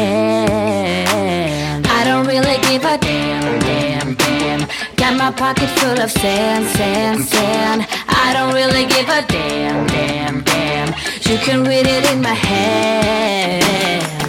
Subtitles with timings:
[0.00, 1.86] hand.
[1.86, 4.68] I don't really give a damn, damn, damn.
[4.96, 7.86] Got my pocket full of sand, sand, sand.
[8.08, 10.88] I don't really give a damn, damn, damn.
[11.28, 14.19] You can read it in my hand.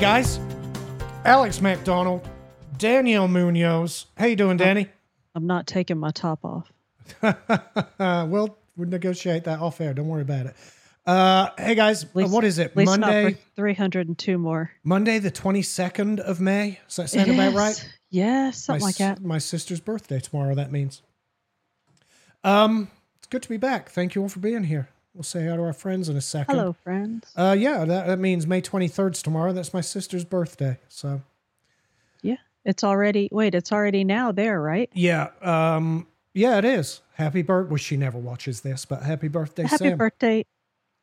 [0.00, 0.40] Guys,
[1.24, 2.26] Alex McDonald,
[2.78, 4.06] Danielle Munoz.
[4.16, 4.88] How you doing, Danny?
[5.34, 6.72] I'm not taking my top off.
[7.98, 9.92] We'll we'll negotiate that off air.
[9.92, 10.56] Don't worry about it.
[11.06, 12.74] Uh, hey guys, Least- what is it?
[12.76, 14.70] Monday, 302 more.
[14.84, 16.78] Monday the twenty second of May.
[16.86, 17.54] Does that sound It about is.
[17.54, 17.88] right?
[18.10, 19.20] Yeah, something my, like that.
[19.22, 20.54] My sister's birthday tomorrow.
[20.54, 21.02] That means.
[22.42, 23.90] Um, it's good to be back.
[23.90, 24.88] Thank you all for being here.
[25.14, 26.54] We'll say hi to our friends in a second.
[26.56, 27.32] Hello, friends.
[27.36, 29.52] Uh, yeah, that, that means May twenty third's tomorrow.
[29.52, 30.78] That's my sister's birthday.
[30.88, 31.22] So
[32.22, 33.28] Yeah, it's already.
[33.32, 34.88] Wait, it's already now there, right?
[34.94, 37.00] yeah, um, yeah, it is.
[37.14, 37.70] Happy birthday.
[37.70, 39.98] Well, she never watches this, but happy birthday, Happy Sam.
[39.98, 40.44] birthday,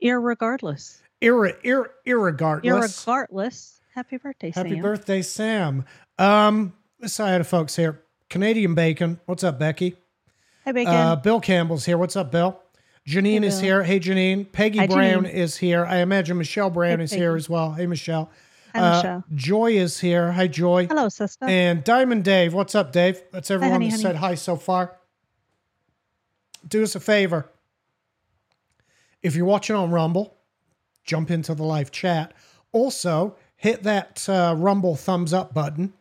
[0.01, 1.01] irregardless.
[1.22, 2.63] Irre, ir, irregardless.
[2.63, 3.79] Irregardless.
[3.94, 4.81] Happy birthday, Happy Sam.
[4.81, 5.85] birthday, Sam.
[6.18, 8.03] Um, let's say hi to folks here.
[8.29, 9.19] Canadian Bacon.
[9.25, 9.95] What's up, Becky?
[10.63, 10.94] Hey, Bacon.
[10.94, 11.98] Uh, Bill Campbell's here.
[11.98, 12.59] What's up, Bill?
[13.07, 13.83] Janine is here.
[13.83, 14.51] Hey, Janine.
[14.51, 15.33] Peggy Hi, Brown Janine.
[15.33, 15.86] is here.
[15.86, 17.71] I imagine Michelle Brown is here as well.
[17.71, 18.30] Hey, Michelle.
[18.75, 19.24] Hi, Uh, Michelle.
[19.33, 20.33] Joy is here.
[20.33, 20.88] Hi, Joy.
[20.88, 21.45] Hello, sister.
[21.45, 22.54] And Diamond Dave.
[22.54, 23.21] What's up, Dave?
[23.31, 24.01] That's everyone honey, that honey.
[24.04, 24.98] said hi so far.
[26.68, 27.50] Do us a favor.
[29.24, 30.36] If you're watching on Rumble,
[31.06, 32.33] jump into the live chat.
[32.74, 35.94] Also, hit that uh, Rumble thumbs up button.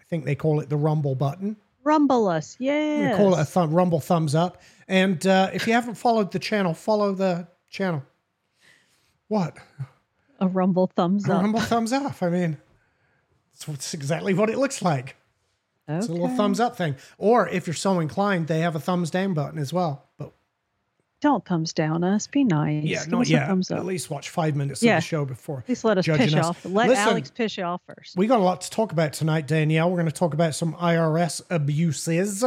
[0.00, 1.56] I think they call it the Rumble button.
[1.84, 2.56] Rumble us.
[2.58, 3.10] Yeah.
[3.10, 4.62] We call it a thumb, Rumble thumbs up.
[4.88, 8.02] And uh, if you haven't followed the channel, follow the channel.
[9.28, 9.56] What?
[10.40, 11.42] a Rumble thumbs A up.
[11.42, 12.22] Rumble thumbs up.
[12.22, 12.58] I mean,
[13.52, 15.16] it's, it's exactly what it looks like.
[15.88, 16.96] It's a little thumbs up thing.
[17.18, 20.08] Or if you're so inclined, they have a thumbs down button as well.
[20.16, 20.32] But
[21.22, 22.26] Don't thumbs down us.
[22.26, 22.82] Be nice.
[22.82, 23.48] yeah, Give not us a yet.
[23.78, 24.96] At least watch five minutes Yeah.
[24.98, 25.62] of the show before.
[25.64, 26.04] Please let us
[26.40, 26.46] us.
[26.46, 26.64] off.
[26.64, 28.16] Let Listen, Alex you off first.
[28.16, 29.88] We got a lot to talk about tonight, Danielle.
[29.88, 32.44] We're going to talk about some IRS abuses.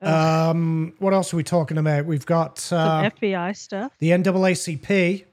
[0.00, 2.06] Um, what else are we talking about?
[2.06, 3.92] We've got uh, FBI stuff.
[3.98, 5.24] the NAACP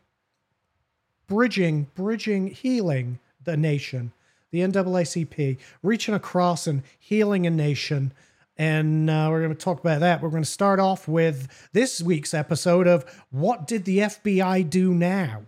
[1.28, 4.12] bridging, bridging, healing the nation.
[4.52, 8.12] The NAACP reaching across and healing a nation.
[8.58, 10.22] And uh, we're going to talk about that.
[10.22, 14.94] We're going to start off with this week's episode of What Did the FBI Do
[14.94, 15.44] Now?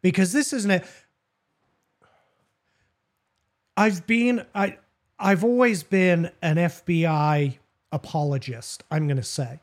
[0.00, 0.82] Because this isn't a.
[3.76, 4.78] I've been I
[5.18, 7.58] I've always been an FBI
[7.90, 9.60] apologist, I'm going to say.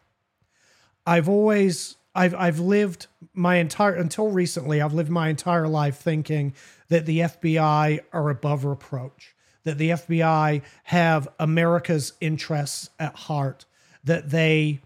[1.05, 6.53] I've always I've I've lived my entire until recently I've lived my entire life thinking
[6.89, 13.65] that the FBI are above reproach, that the FBI have America's interests at heart,
[14.05, 14.79] that they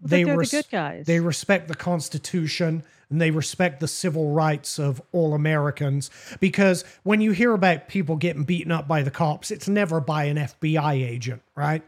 [0.00, 1.06] they they're the good guys.
[1.06, 6.10] they respect the Constitution and they respect the civil rights of all Americans.
[6.38, 10.24] Because when you hear about people getting beaten up by the cops, it's never by
[10.24, 11.82] an FBI agent, right?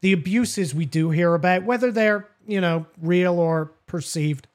[0.00, 4.48] The abuses we do hear about, whether they're, you know, real or perceived,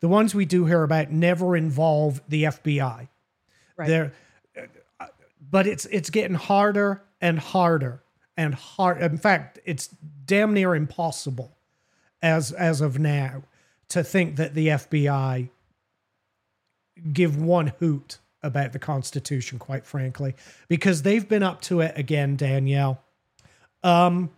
[0.00, 3.08] the ones we do hear about never involve the FBI.
[3.76, 3.88] Right.
[3.88, 4.12] They're,
[5.50, 8.02] but it's it's getting harder and harder
[8.36, 9.02] and hard.
[9.02, 9.88] In fact, it's
[10.24, 11.56] damn near impossible
[12.22, 13.42] as as of now
[13.88, 15.48] to think that the FBI
[17.12, 20.34] give one hoot about the Constitution, quite frankly,
[20.68, 23.00] because they've been up to it again, Danielle.
[23.82, 24.30] Um,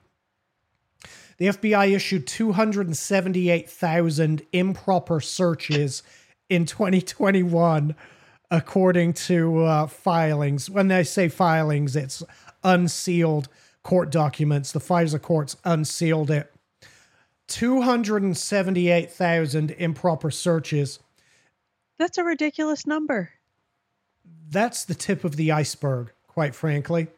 [1.38, 6.02] The FBI issued 278,000 improper searches
[6.50, 7.94] in 2021,
[8.50, 10.68] according to uh, filings.
[10.68, 12.22] When I say filings, it's
[12.64, 13.48] unsealed
[13.82, 14.72] court documents.
[14.72, 16.52] The FISA courts unsealed it.
[17.48, 21.00] 278,000 improper searches.
[21.98, 23.30] That's a ridiculous number.
[24.48, 27.08] That's the tip of the iceberg, quite frankly.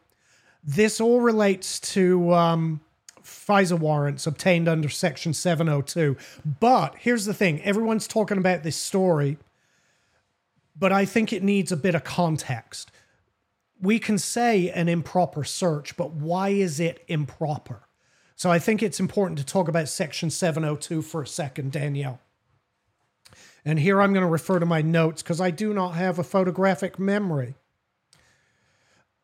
[0.63, 2.81] This all relates to um,
[3.23, 6.17] FISA warrants obtained under Section 702.
[6.59, 9.37] But here's the thing everyone's talking about this story,
[10.75, 12.91] but I think it needs a bit of context.
[13.79, 17.87] We can say an improper search, but why is it improper?
[18.35, 22.19] So I think it's important to talk about Section 702 for a second, Danielle.
[23.65, 26.23] And here I'm going to refer to my notes because I do not have a
[26.23, 27.55] photographic memory.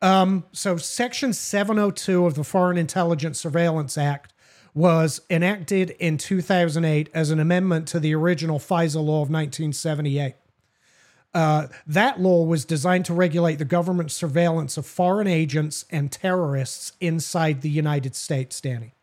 [0.02, 4.32] Um, so, Section 702 of the Foreign Intelligence Surveillance Act
[4.72, 10.36] was enacted in 2008 as an amendment to the original FISA law of 1978.
[11.32, 16.92] Uh, that law was designed to regulate the government surveillance of foreign agents and terrorists
[17.00, 18.94] inside the United States, Danny.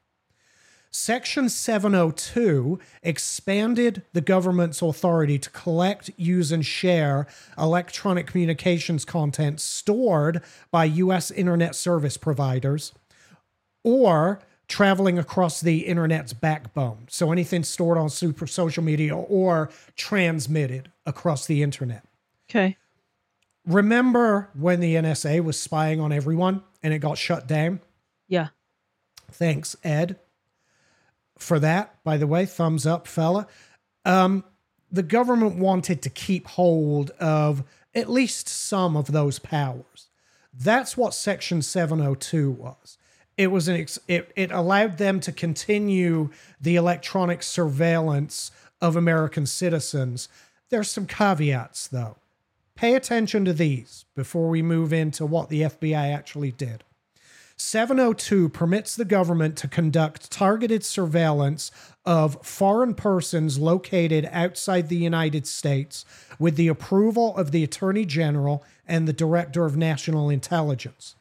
[0.89, 7.27] Section 702 expanded the government's authority to collect, use, and share
[7.57, 10.41] electronic communications content stored
[10.71, 11.29] by U.S.
[11.29, 12.93] internet service providers
[13.83, 17.05] or traveling across the internet's backbone.
[17.09, 22.06] So anything stored on super social media or transmitted across the internet.
[22.49, 22.77] Okay.
[23.65, 27.81] Remember when the NSA was spying on everyone and it got shut down?
[28.27, 28.49] Yeah.
[29.31, 30.19] Thanks, Ed
[31.37, 32.45] for that, by the way.
[32.45, 33.47] Thumbs up, fella.
[34.05, 34.43] Um,
[34.91, 40.07] the government wanted to keep hold of at least some of those powers.
[40.53, 42.97] That's what Section 702 was.
[43.37, 49.45] It was an ex- it, it allowed them to continue the electronic surveillance of American
[49.45, 50.29] citizens.
[50.69, 52.17] There's some caveats though.
[52.77, 56.83] Pay attention to these before we move into what the FBI actually did.
[57.55, 61.71] 702 permits the government to conduct targeted surveillance
[62.05, 66.05] of foreign persons located outside the United States
[66.37, 71.15] with the approval of the Attorney General and the Director of National Intelligence.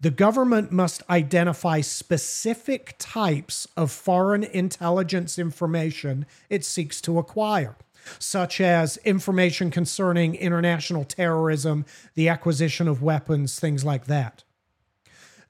[0.00, 7.76] The government must identify specific types of foreign intelligence information it seeks to acquire,
[8.18, 14.44] such as information concerning international terrorism, the acquisition of weapons, things like that.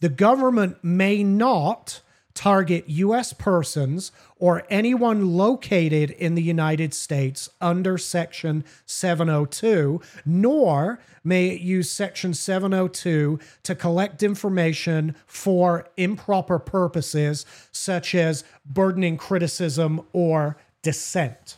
[0.00, 2.02] The government may not
[2.38, 3.33] target U.S.
[3.33, 11.90] persons or anyone located in the United States under Section 702, nor may it use
[11.90, 21.57] Section 702 to collect information for improper purposes, such as burdening criticism or dissent.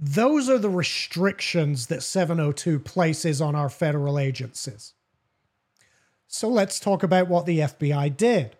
[0.00, 4.94] Those are the restrictions that 702 places on our federal agencies.
[6.28, 8.56] So let's talk about what the FBI did.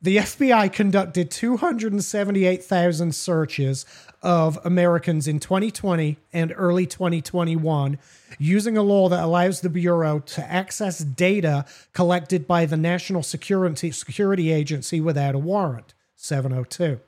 [0.00, 3.86] The FBI conducted 278,000 searches
[4.22, 7.98] of Americans in 2020 and early 2021
[8.38, 11.64] using a law that allows the Bureau to access data
[11.94, 17.00] collected by the National Security, Security Agency without a warrant, 702.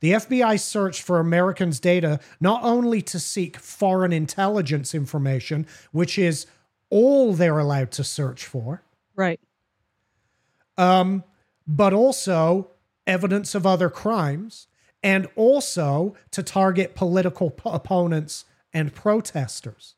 [0.00, 6.46] The FBI searched for Americans' data not only to seek foreign intelligence information, which is
[6.90, 8.82] all they're allowed to search for,
[9.16, 9.40] Right.
[10.78, 11.24] um,
[11.66, 12.70] but also
[13.06, 14.68] evidence of other crimes,
[15.02, 19.95] and also to target political p- opponents and protesters.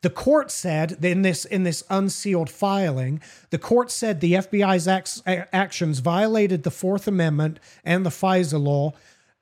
[0.00, 5.22] The court said in this in this unsealed filing, the court said the FBI's ac-
[5.52, 8.92] actions violated the Fourth Amendment and the FISA law.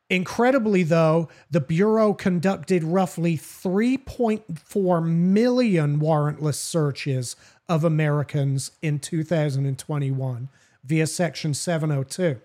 [0.08, 7.34] Incredibly, though, the Bureau conducted roughly 3.4 million warrantless searches
[7.68, 10.48] of Americans in 2021
[10.84, 12.40] via Section 702.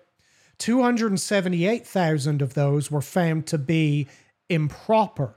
[0.58, 4.08] 278,000 of those were found to be
[4.48, 5.36] improper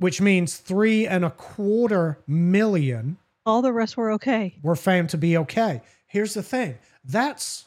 [0.00, 4.56] which means three and a quarter million All the rest were okay.
[4.62, 5.82] were found to be okay.
[6.06, 7.66] Here's the thing that's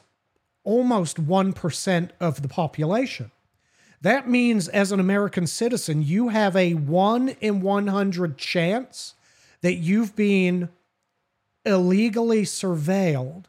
[0.64, 3.32] almost 1% of the population.
[4.02, 9.14] That means, as an American citizen, you have a 1 in 100 chance
[9.62, 10.70] that you've been
[11.66, 13.46] illegally surveilled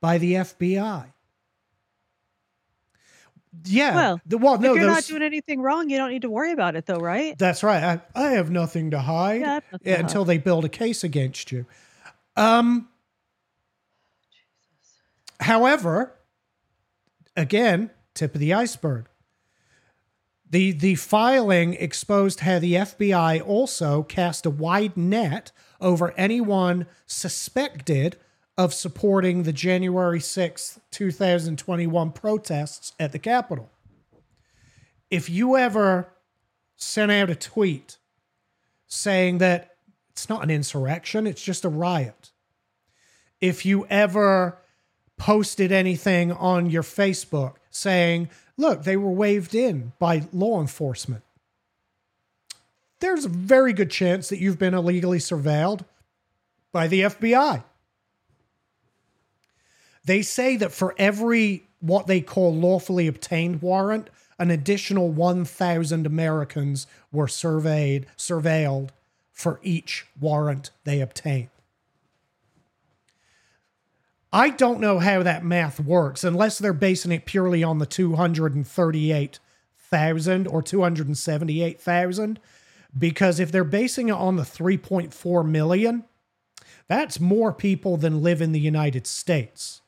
[0.00, 1.12] by the FBI.
[3.64, 3.94] Yeah.
[3.96, 6.52] Well, the, well, no, if you're not doing anything wrong, you don't need to worry
[6.52, 7.36] about it, though, right?
[7.38, 7.82] that's right.
[7.82, 10.28] I, I have nothing to hide Yeah, nothing to until hide.
[10.28, 11.66] they build a case against you.
[12.36, 12.88] Um.
[15.40, 16.14] However,
[17.36, 19.06] again, tip of the iceberg.
[20.48, 28.16] The the filing exposed how the FBI also cast a wide net over anyone suspected
[28.60, 33.70] of supporting the January 6th, 2021 protests at the Capitol.
[35.10, 36.12] If you ever
[36.76, 37.96] sent out a tweet
[38.86, 39.76] saying that
[40.10, 42.32] it's not an insurrection, it's just a riot.
[43.40, 44.58] If you ever
[45.16, 51.24] posted anything on your Facebook saying, look, they were waved in by law enforcement,
[52.98, 55.86] there's a very good chance that you've been illegally surveilled
[56.72, 57.64] by the FBI.
[60.04, 66.86] They say that for every what they call lawfully obtained warrant, an additional 1,000 Americans
[67.12, 68.90] were surveyed, surveilled
[69.32, 71.48] for each warrant they obtained.
[74.32, 80.46] I don't know how that math works unless they're basing it purely on the 238,000
[80.46, 82.38] or 278,000.
[82.96, 86.04] Because if they're basing it on the 3.4 million,
[86.88, 89.80] that's more people than live in the United States.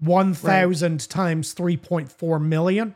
[0.00, 2.94] 1,000 times 3.4 million.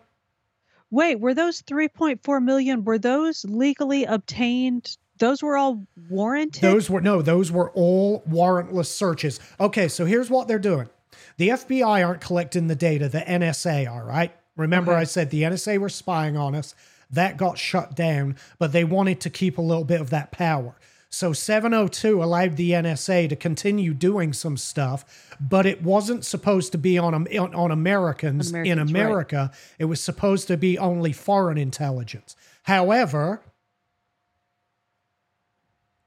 [0.91, 2.85] Wait, were those 3.4 million?
[2.85, 4.97] Were those legally obtained?
[5.19, 6.63] Those were all warranted.
[6.63, 9.39] Those were no, those were all warrantless searches.
[9.61, 10.89] Okay, so here's what they're doing.
[11.37, 14.35] The FBI aren't collecting the data, the NSA are, right?
[14.57, 15.03] Remember Okay.
[15.03, 16.75] I said the NSA were spying on us.
[17.11, 20.77] That got shut down, but they wanted to keep a little bit of that power.
[21.13, 26.79] So 702 allowed the NSA to continue doing some stuff, but it wasn't supposed to
[26.79, 29.01] be on on, on Americans, in Americans, right.
[29.03, 29.51] America.
[29.81, 32.37] It was supposed to be only foreign intelligence.
[32.63, 33.43] However,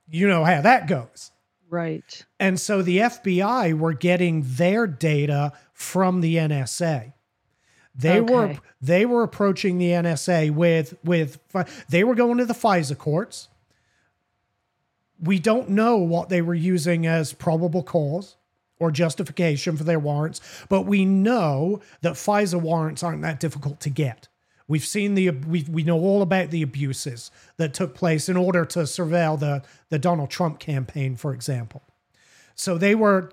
[0.07, 1.31] you know how that goes.
[1.69, 2.25] right.
[2.39, 7.11] And so the FBI were getting their data from the NSA.
[7.95, 11.39] They were they were approaching the NSA with with
[11.89, 13.49] they were going to the FISA courts.
[15.21, 18.35] We don't know what they were using as probable cause
[18.79, 23.89] or justification for their warrants, but we know that FISA warrants aren't that difficult to
[23.89, 24.27] get.
[24.67, 28.65] We've seen the we we know all about the abuses that took place in order
[28.65, 31.83] to surveil the the Donald Trump campaign, for example.
[32.55, 33.31] So they were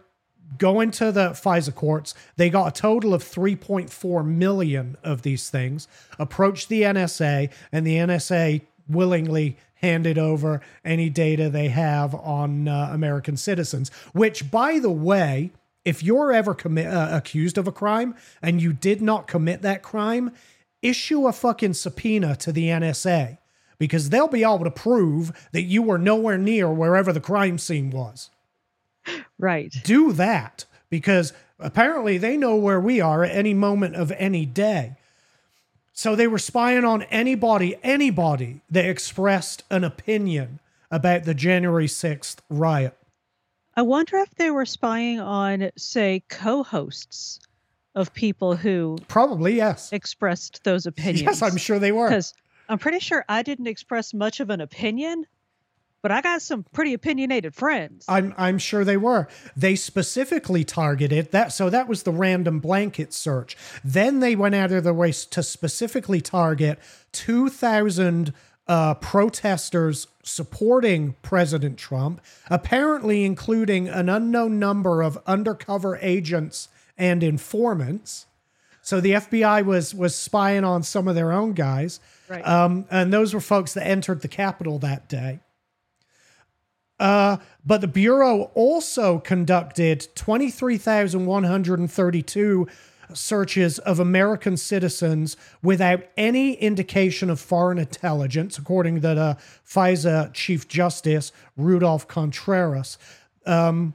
[0.58, 2.14] going to the FISA courts.
[2.36, 5.86] They got a total of 3.4 million of these things,
[6.18, 12.90] approached the NSA, and the NSA willingly handed over any data they have on uh,
[12.92, 15.50] American citizens, which, by the way,
[15.84, 19.82] if you're ever commit, uh, accused of a crime and you did not commit that
[19.82, 20.32] crime,
[20.82, 23.38] issue a fucking subpoena to the NSA
[23.78, 27.90] because they'll be able to prove that you were nowhere near wherever the crime scene
[27.90, 28.30] was
[29.38, 29.74] Right.
[29.84, 34.96] do that because apparently they know where we are at any moment of any day.
[36.00, 40.58] So they were spying on anybody, anybody that expressed an opinion
[40.90, 42.96] about the January 6th riot.
[43.76, 47.40] I wonder if they were spying on, say, co-hosts
[47.94, 49.92] of people who Probably, yes.
[49.92, 51.20] expressed those opinions.
[51.20, 52.08] Yes, I'm sure they were.
[52.08, 52.32] Because
[52.70, 55.26] I'm pretty sure I didn't express much of an opinion,
[56.02, 58.04] but I got some pretty opinionated friends.
[58.08, 59.28] I'm I'm sure they were.
[59.56, 63.56] They specifically targeted that, so that was the random blanket search.
[63.84, 66.78] Then they went out of their way to specifically target
[67.12, 68.32] 2,000
[68.66, 78.26] uh, protesters supporting President Trump, apparently including an unknown number of undercover agents and informants.
[78.82, 82.46] So the FBI was was spying on some of their own guys, Right.
[82.46, 85.40] um, and those were folks that entered the Capitol that day.
[87.00, 92.68] Uh, but the Bureau also conducted 23,132
[93.14, 100.68] searches of American citizens without any indication of foreign intelligence, according to the FISA Chief
[100.68, 102.98] Justice Rudolph Contreras.
[103.46, 103.94] Um,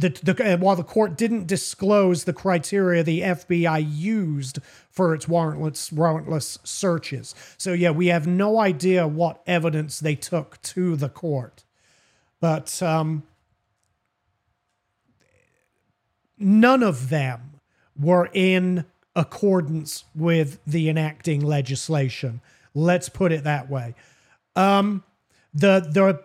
[0.00, 4.58] the, the, while the court didn't disclose the criteria the FBI used
[4.90, 7.34] for its warrantless warrantless searches.
[7.56, 11.64] So yeah, we have no idea what evidence they took to the court.
[12.40, 13.24] But um,
[16.38, 17.60] none of them
[17.98, 22.40] were in accordance with the enacting legislation.
[22.74, 23.94] Let's put it that way.
[24.56, 25.04] Um,
[25.52, 26.22] the the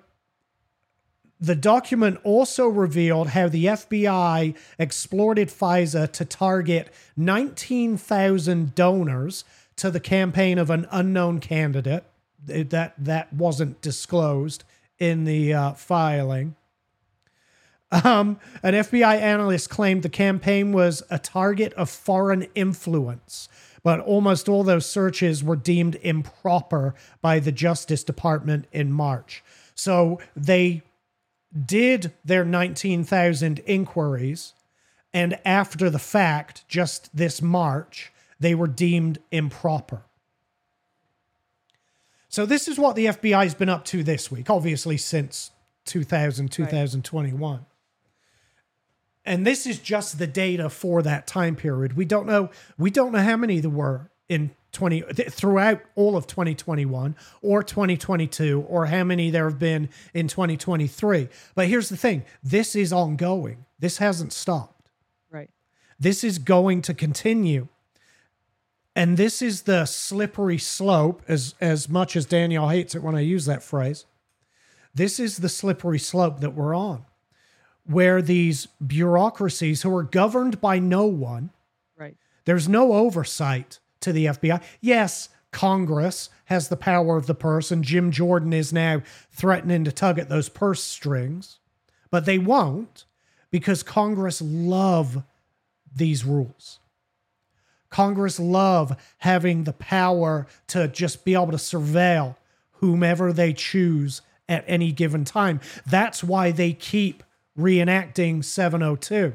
[1.39, 9.43] the document also revealed how the FBI exploited FISA to target 19,000 donors
[9.75, 12.05] to the campaign of an unknown candidate.
[12.45, 14.63] That that wasn't disclosed
[14.99, 16.55] in the uh, filing.
[17.91, 23.47] Um, an FBI analyst claimed the campaign was a target of foreign influence,
[23.83, 29.43] but almost all those searches were deemed improper by the Justice Department in March.
[29.75, 30.83] So they
[31.63, 34.53] did their 19,000 inquiries,
[35.13, 40.03] and after the fact, just this March, they were deemed improper.
[42.27, 45.51] So, this is what the FBI has been up to this week, obviously, since
[45.85, 47.65] 2000, 2021.
[49.25, 51.93] And this is just the data for that time period.
[51.93, 56.27] We don't know, we don't know how many there were in 20 throughout all of
[56.27, 62.23] 2021 or 2022 or how many there have been in 2023 but here's the thing
[62.43, 63.65] this is ongoing.
[63.79, 64.89] This hasn't stopped.
[65.31, 65.49] Right.
[65.99, 67.67] this is going to continue.
[68.95, 73.21] And this is the slippery slope as as much as daniel hates it when I
[73.21, 74.05] use that phrase.
[74.93, 77.05] This is the slippery slope that we're on
[77.87, 81.51] where these bureaucracies who are governed by no one
[81.97, 82.15] Right.
[82.45, 84.61] there's no oversight to the FBI.
[84.81, 89.91] Yes, Congress has the power of the purse, and Jim Jordan is now threatening to
[89.91, 91.59] tug at those purse strings,
[92.09, 93.05] but they won't
[93.51, 95.23] because Congress love
[95.95, 96.79] these rules.
[97.89, 102.35] Congress love having the power to just be able to surveil
[102.73, 105.61] whomever they choose at any given time.
[105.85, 107.23] That's why they keep
[107.57, 109.33] reenacting 702.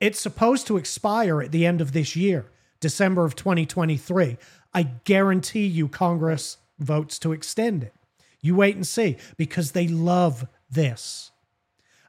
[0.00, 2.46] It's supposed to expire at the end of this year.
[2.82, 4.36] December of 2023.
[4.74, 7.94] I guarantee you Congress votes to extend it.
[8.42, 11.30] You wait and see because they love this.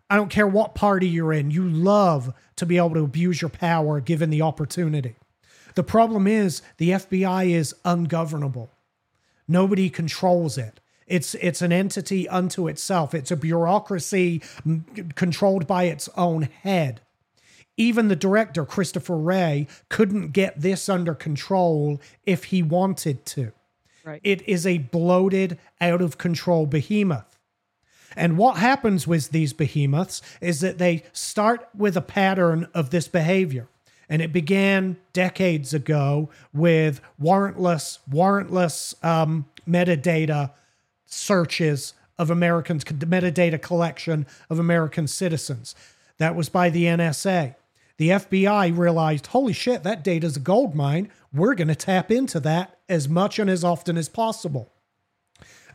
[0.09, 3.49] I don't care what party you're in, you love to be able to abuse your
[3.49, 5.15] power given the opportunity.
[5.75, 8.69] The problem is the FBI is ungovernable.
[9.47, 10.79] Nobody controls it.
[11.07, 13.13] It's it's an entity unto itself.
[13.13, 14.41] It's a bureaucracy
[15.15, 17.01] controlled by its own head
[17.77, 23.51] even the director, Christopher Wray, couldn't get this under control if he wanted to.
[24.03, 24.21] Right.
[24.23, 27.39] It is a bloated, out of control behemoth.
[28.15, 33.07] And what happens with these behemoths is that they start with a pattern of this
[33.07, 33.67] behavior.
[34.09, 40.51] And it began decades ago with warrantless, warrantless um, metadata
[41.05, 45.73] searches of Americans, metadata collection of American citizens.
[46.17, 47.55] That was by the NSA
[47.97, 51.09] the FBI realized, holy shit, that data's a gold mine.
[51.31, 54.71] We're going to tap into that as much and as often as possible.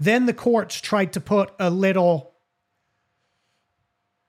[0.01, 2.35] Then the courts tried to put a little,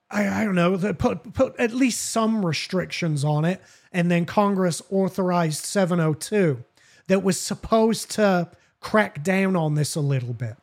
[0.09, 3.61] I, I don't know, put, put at least some restrictions on it.
[3.91, 6.63] And then Congress authorized 702
[7.07, 8.49] that was supposed to
[8.79, 10.55] crack down on this a little bit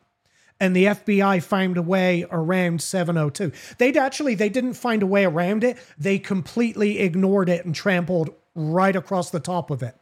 [0.60, 3.52] and the FBI found a way around 702.
[3.78, 5.76] They'd actually they didn't find a way around it.
[5.98, 9.96] They completely ignored it and trampled right across the top of it.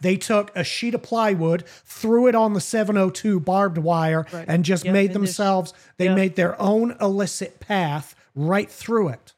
[0.00, 4.44] They took a sheet of plywood, threw it on the 702 barbed wire, right.
[4.48, 6.16] and just yep, made themselves, they yep.
[6.16, 9.32] made their own illicit path right through it.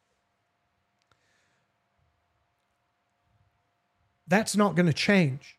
[4.27, 5.58] That's not going to change.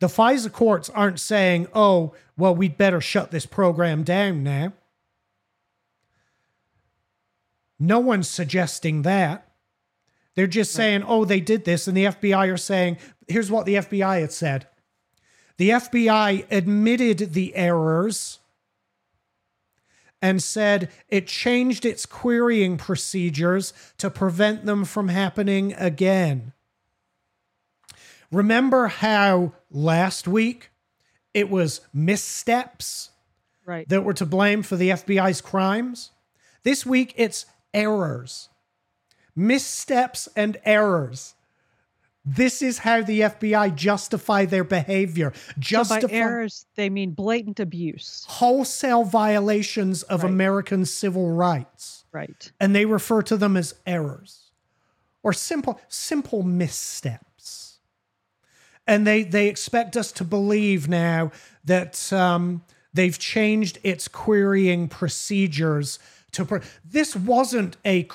[0.00, 4.74] The FISA courts aren't saying, oh, well, we'd better shut this program down now.
[7.78, 9.48] No one's suggesting that.
[10.34, 11.88] They're just saying, oh, they did this.
[11.88, 14.66] And the FBI are saying, here's what the FBI had said
[15.56, 18.40] the FBI admitted the errors
[20.20, 26.52] and said it changed its querying procedures to prevent them from happening again.
[28.32, 30.70] Remember how last week
[31.34, 33.10] it was missteps
[33.64, 33.88] right.
[33.88, 36.10] that were to blame for the FBI's crimes?
[36.62, 38.48] This week it's errors,
[39.34, 41.34] missteps, and errors.
[42.28, 45.32] This is how the FBI justify their behavior.
[45.60, 50.32] Justify so by errors, they mean blatant abuse, wholesale violations of right.
[50.32, 52.04] American civil rights.
[52.12, 52.50] Right.
[52.58, 54.50] And they refer to them as errors
[55.22, 57.25] or simple simple missteps
[58.86, 61.32] and they they expect us to believe now
[61.64, 62.62] that um,
[62.94, 65.98] they've changed its querying procedures
[66.32, 66.44] to.
[66.44, 68.08] Pre- this wasn't a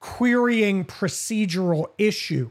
[0.00, 2.50] querying procedural issue.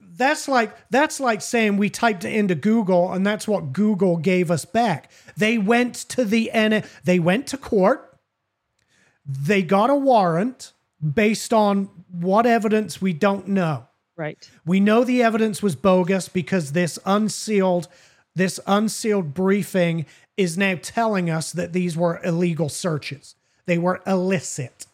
[0.00, 4.50] That's like that's like saying we typed it into Google and that's what Google gave
[4.50, 5.10] us back.
[5.36, 8.08] They went to the N they went to court
[9.26, 13.88] They got a warrant based on what evidence we don't know.
[14.16, 14.50] Right.
[14.66, 17.88] We know the evidence was bogus because this unsealed
[18.34, 23.34] this unsealed briefing is now telling us that these were illegal searches.
[23.66, 24.86] They were illicit.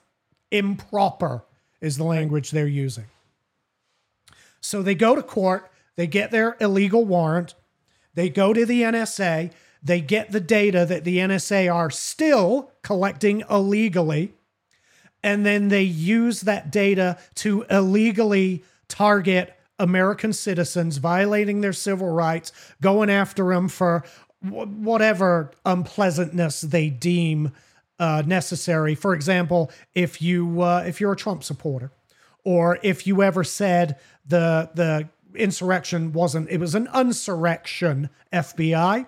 [0.51, 1.45] Improper
[1.81, 3.05] is the language they're using.
[4.61, 7.55] So they go to court, they get their illegal warrant,
[8.15, 9.53] they go to the NSA,
[9.83, 14.33] they get the data that the NSA are still collecting illegally,
[15.23, 22.53] and then they use that data to illegally target American citizens, violating their civil rights,
[22.81, 24.05] going after them for
[24.41, 27.53] wh- whatever unpleasantness they deem
[27.99, 28.95] uh, necessary.
[28.95, 31.93] For example, if you uh, if you're a Trump supporter,
[32.45, 39.07] or if you ever said the the insurrection wasn't it was an insurrection FBI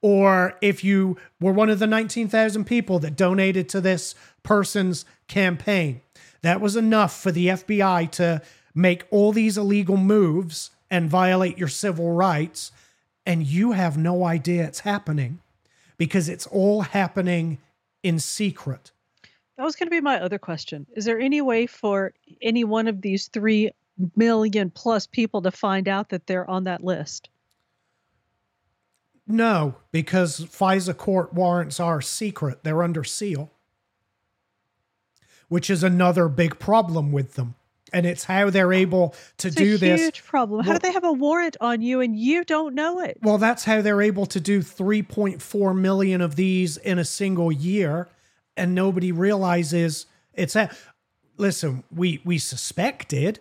[0.00, 6.00] or if you were one of the 19,000 people that donated to this person's campaign
[6.42, 8.40] that was enough for the FBI to
[8.78, 12.70] make all these illegal moves and violate your civil rights
[13.26, 15.40] and you have no idea it's happening
[15.98, 17.58] because it's all happening
[18.02, 18.92] in secret
[19.56, 20.86] That was going to be my other question.
[20.94, 23.70] Is there any way for any one of these 3
[24.14, 27.28] million plus people to find out that they're on that list?
[29.26, 32.62] No, because FISA court warrants are secret.
[32.62, 33.50] They're under seal,
[35.48, 37.56] which is another big problem with them.
[37.92, 40.00] And it's how they're able to It's do a this.
[40.00, 40.64] huge problem.
[40.64, 43.18] How do they have a warrant on you and you don't know it?
[43.22, 48.08] Well, that's how they're able to do 3.4 million of these in a single year.
[48.56, 50.70] And nobody realizes it's a.
[51.36, 53.38] Listen, we, we suspected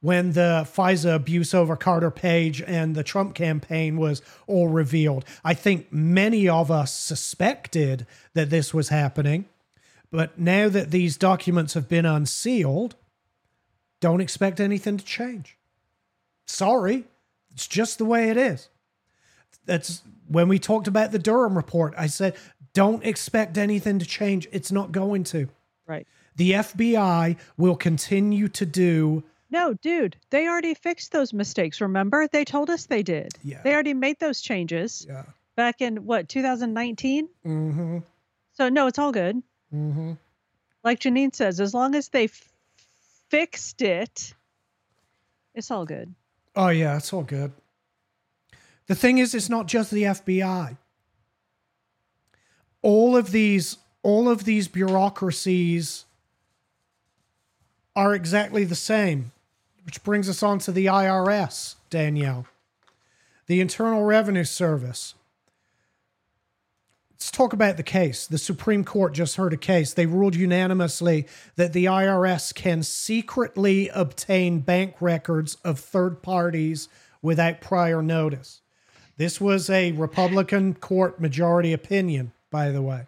[0.00, 5.24] when the FISA abuse over Carter Page and the Trump campaign was all revealed.
[5.44, 9.46] I think many of us suspected that this was happening.
[10.10, 12.96] But now that these documents have been unsealed,
[14.00, 15.56] don't expect anything to change.
[16.46, 17.04] Sorry,
[17.52, 18.68] it's just the way it is.
[19.66, 21.94] That's when we talked about the Durham report.
[21.96, 22.36] I said,
[22.72, 24.46] don't expect anything to change.
[24.52, 25.48] It's not going to.
[25.86, 26.06] Right.
[26.36, 31.80] The FBI will continue to do No, dude, they already fixed those mistakes.
[31.80, 32.28] Remember?
[32.28, 33.32] They told us they did.
[33.42, 33.62] Yeah.
[33.62, 35.24] They already made those changes Yeah.
[35.56, 37.28] back in what, 2019?
[37.44, 37.98] Mm-hmm.
[38.52, 39.42] So, no, it's all good.
[39.74, 40.12] Mm-hmm.
[40.84, 42.52] Like Janine says, as long as they f-
[43.28, 44.34] fixed it,
[45.54, 46.14] it's all good.
[46.54, 47.52] Oh yeah, it's all good.
[48.86, 50.76] The thing is, it's not just the FBI.
[52.80, 56.06] All of these, all of these bureaucracies
[57.94, 59.32] are exactly the same,
[59.84, 62.46] which brings us on to the IRS, Danielle,
[63.46, 65.14] the Internal Revenue Service.
[67.18, 68.28] Let's talk about the case.
[68.28, 69.92] The Supreme Court just heard a case.
[69.92, 71.26] They ruled unanimously
[71.56, 76.88] that the IRS can secretly obtain bank records of third parties
[77.20, 78.60] without prior notice.
[79.16, 83.06] This was a Republican court majority opinion, by the way.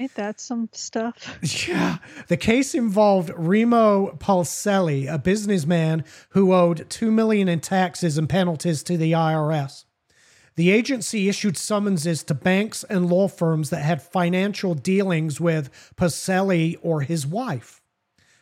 [0.00, 1.38] Ain't that some stuff?
[1.68, 1.98] Yeah.
[2.28, 8.82] The case involved Remo Polselli, a businessman who owed 2 million in taxes and penalties
[8.84, 9.84] to the IRS.
[10.54, 16.76] The agency issued summonses to banks and law firms that had financial dealings with Polselli
[16.82, 17.80] or his wife,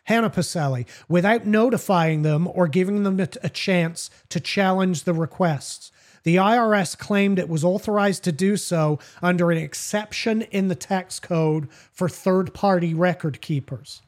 [0.04, 5.92] Hannah Polselli, without notifying them or giving them a chance to challenge the requests.
[6.24, 11.20] The IRS claimed it was authorized to do so under an exception in the tax
[11.20, 14.02] code for third party record keepers.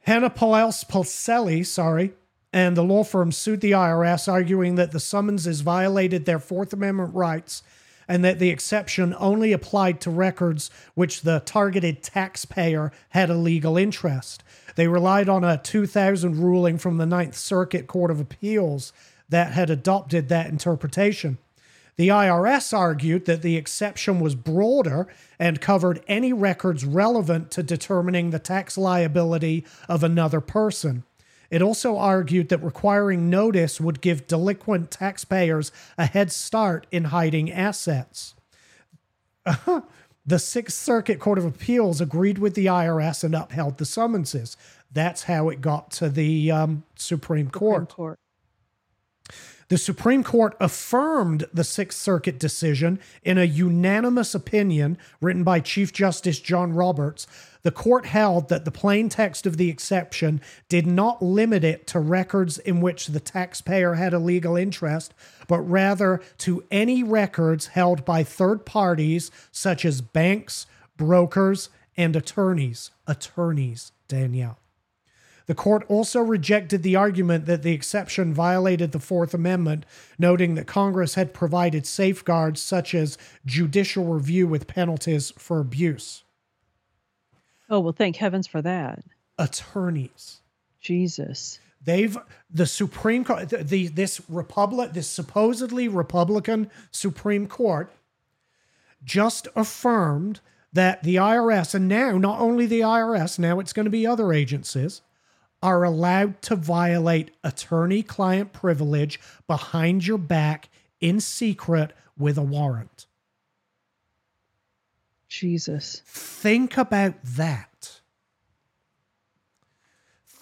[0.00, 2.14] Hannah Polselli, sorry,
[2.54, 7.12] and the law firm sued the IRS, arguing that the summonses violated their Fourth Amendment
[7.12, 7.64] rights
[8.06, 13.76] and that the exception only applied to records which the targeted taxpayer had a legal
[13.76, 14.44] interest.
[14.76, 18.92] They relied on a 2000 ruling from the Ninth Circuit Court of Appeals
[19.28, 21.38] that had adopted that interpretation.
[21.96, 25.08] The IRS argued that the exception was broader
[25.40, 31.02] and covered any records relevant to determining the tax liability of another person.
[31.54, 37.48] It also argued that requiring notice would give delinquent taxpayers a head start in hiding
[37.48, 38.34] assets.
[40.26, 44.56] the Sixth Circuit Court of Appeals agreed with the IRS and upheld the summonses.
[44.90, 47.88] That's how it got to the um, Supreme Court.
[47.88, 48.18] Supreme Court.
[49.68, 55.92] The Supreme Court affirmed the Sixth Circuit decision in a unanimous opinion written by Chief
[55.92, 57.26] Justice John Roberts.
[57.62, 61.98] The court held that the plain text of the exception did not limit it to
[61.98, 65.14] records in which the taxpayer had a legal interest,
[65.48, 70.66] but rather to any records held by third parties such as banks,
[70.98, 72.90] brokers, and attorneys.
[73.06, 74.58] Attorneys, Danielle.
[75.46, 79.84] The court also rejected the argument that the exception violated the Fourth Amendment,
[80.18, 86.24] noting that Congress had provided safeguards such as judicial review with penalties for abuse.
[87.68, 89.04] Oh, well, thank heavens for that.
[89.38, 90.40] Attorneys.
[90.80, 91.58] Jesus.
[91.82, 92.16] They've
[92.50, 97.92] the Supreme Court, the, the this republic, this supposedly Republican Supreme Court,
[99.04, 100.40] just affirmed
[100.72, 104.32] that the IRS, and now not only the IRS, now it's going to be other
[104.32, 105.02] agencies,
[105.64, 110.68] are allowed to violate attorney client privilege behind your back
[111.00, 113.06] in secret with a warrant.
[115.26, 116.02] Jesus.
[116.04, 118.00] Think about that.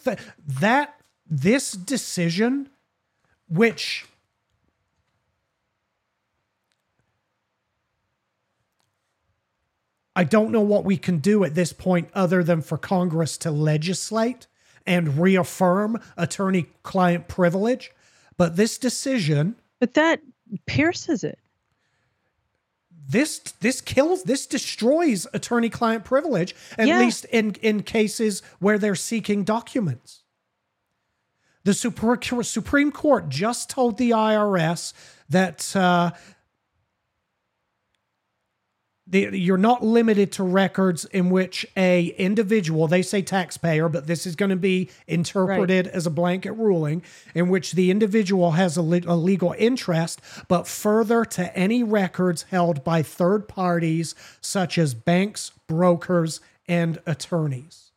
[0.02, 2.68] Th- that this decision,
[3.48, 4.06] which
[10.16, 13.52] I don't know what we can do at this point other than for Congress to
[13.52, 14.48] legislate
[14.86, 17.90] and reaffirm attorney client privilege.
[18.36, 20.20] But this decision, But that
[20.66, 21.38] pierces it.
[23.08, 26.98] this this kills, this destroys attorney client privilege, at Yeah.
[27.00, 30.20] least in, in cases where they're seeking documents.
[31.64, 34.92] The Supreme Court just told the IRS
[35.28, 36.10] that uh,
[39.12, 44.26] the, you're not limited to records in which a individual they say taxpayer but this
[44.26, 47.02] is going to be interpreted as a blanket ruling
[47.34, 52.44] in which the individual has a, le- a legal interest but further to any records
[52.44, 57.90] held by third parties such as banks brokers and attorneys.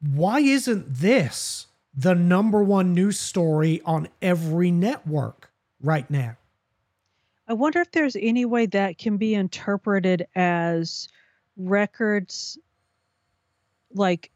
[0.00, 6.36] Why isn't this the number one news story on every network right now?
[7.46, 11.08] I wonder if there's any way that can be interpreted as
[11.56, 12.58] records
[13.92, 14.30] like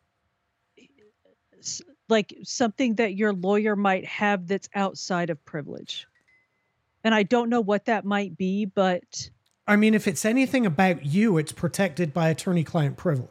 [2.09, 6.07] like something that your lawyer might have that's outside of privilege.
[7.05, 9.29] And I don't know what that might be, but
[9.67, 13.29] I mean, if it's anything about you, it's protected by attorney client privilege.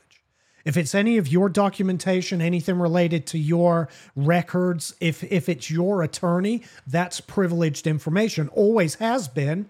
[0.68, 6.04] If it's any of your documentation, anything related to your records, if if it's your
[6.04, 8.50] attorney, that's privileged information.
[8.50, 9.70] Always has been.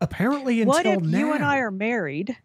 [0.00, 1.18] Apparently until what if now.
[1.18, 2.36] you and I are married,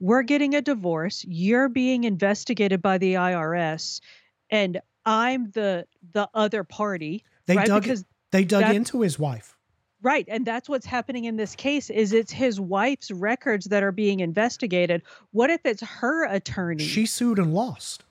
[0.00, 4.00] we're getting a divorce, you're being investigated by the IRS,
[4.48, 7.66] and I'm the the other party, they right?
[7.66, 9.58] dug because they dug into his wife.
[10.02, 13.92] Right, and that's what's happening in this case is it's his wife's records that are
[13.92, 15.02] being investigated.
[15.32, 16.84] What if it's her attorney?
[16.84, 18.04] She sued and lost.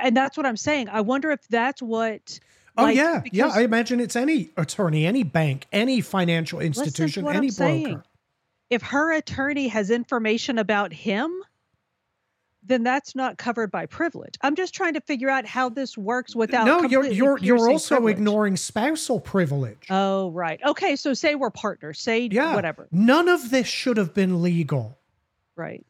[0.00, 0.88] And that's what I'm saying.
[0.88, 2.38] I wonder if that's what
[2.76, 3.48] Oh like, yeah, yeah.
[3.48, 7.52] I imagine it's any attorney, any bank, any financial institution, any I'm broker.
[7.52, 8.02] saying.
[8.70, 11.30] if her attorney has information about him,
[12.64, 14.34] then that's not covered by privilege.
[14.42, 17.96] I'm just trying to figure out how this works without no, you're you're you're also
[17.96, 18.16] privilege.
[18.16, 19.86] ignoring spousal privilege.
[19.90, 20.60] Oh, right.
[20.64, 22.00] Okay, so say we're partners.
[22.00, 22.88] Say yeah, whatever.
[22.92, 24.98] None of this should have been legal.
[25.56, 25.84] Right.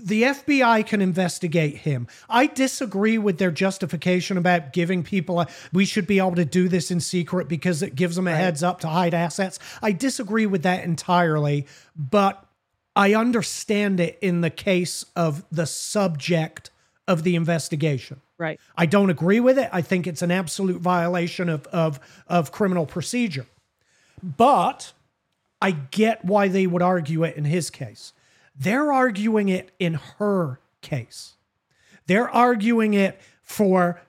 [0.00, 2.06] The FBI can investigate him.
[2.30, 6.66] I disagree with their justification about giving people a, we should be able to do
[6.70, 8.38] this in secret because it gives them a Right.
[8.38, 9.58] heads up to hide assets.
[9.82, 12.45] I disagree with that entirely, but
[12.96, 16.70] I understand it in the case of the subject
[17.06, 18.22] of the investigation.
[18.38, 18.58] Right.
[18.76, 19.68] I don't agree with it.
[19.72, 23.46] I think it's an absolute violation of of of criminal procedure.
[24.22, 24.92] But
[25.60, 28.12] I get why they would argue it in his case.
[28.58, 31.34] They're arguing it in her case.
[32.06, 34.00] They're arguing it for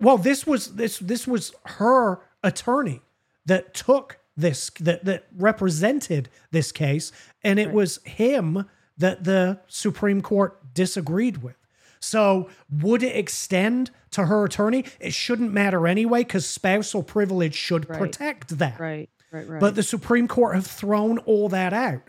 [0.00, 3.02] well, this was this this was her attorney
[3.46, 7.12] that took this that that represented this case,
[7.44, 7.74] and it Right.
[7.74, 8.64] was him
[8.98, 11.56] that the Supreme Court disagreed with.
[12.00, 14.84] So, would it extend to her attorney?
[14.98, 17.98] It shouldn't matter anyway, because spousal privilege should Right.
[17.98, 18.80] protect that.
[18.80, 19.08] Right.
[19.30, 19.48] Right.
[19.48, 19.60] Right.
[19.60, 22.02] But the Supreme Court have thrown all that out.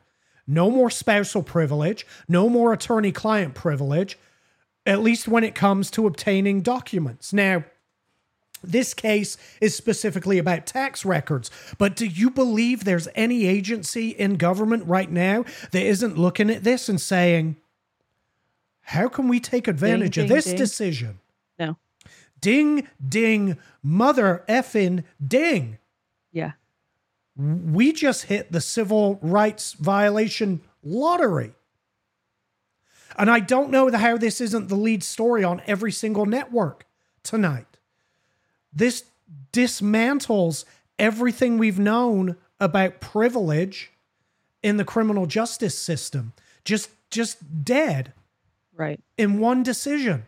[0.48, 4.18] No more spousal privilege, no more attorney client privilege,
[4.86, 7.32] at least when it comes to obtaining documents.
[7.32, 7.64] Now,
[8.64, 14.36] this case is specifically about tax records, but do you believe there's any agency in
[14.36, 17.58] government right now that isn't looking at this and saying,
[18.82, 20.56] how can we take advantage of ding, this ding.
[20.58, 21.20] decision?
[21.60, 21.78] no.
[22.40, 25.78] Ding, ding, mother effing ding
[26.32, 26.54] Yeah.
[27.38, 31.54] we just hit the civil rights violation lottery.
[33.18, 36.86] And I don't know how this isn't the lead story on every single network
[37.24, 37.73] tonight.
[38.76, 39.04] This
[39.52, 40.66] dismantles
[40.98, 43.92] everything we've known about privilege
[44.62, 46.34] in the criminal justice system.
[46.66, 48.14] Just just dead
[48.76, 49.00] Right.
[49.18, 50.26] in one decision.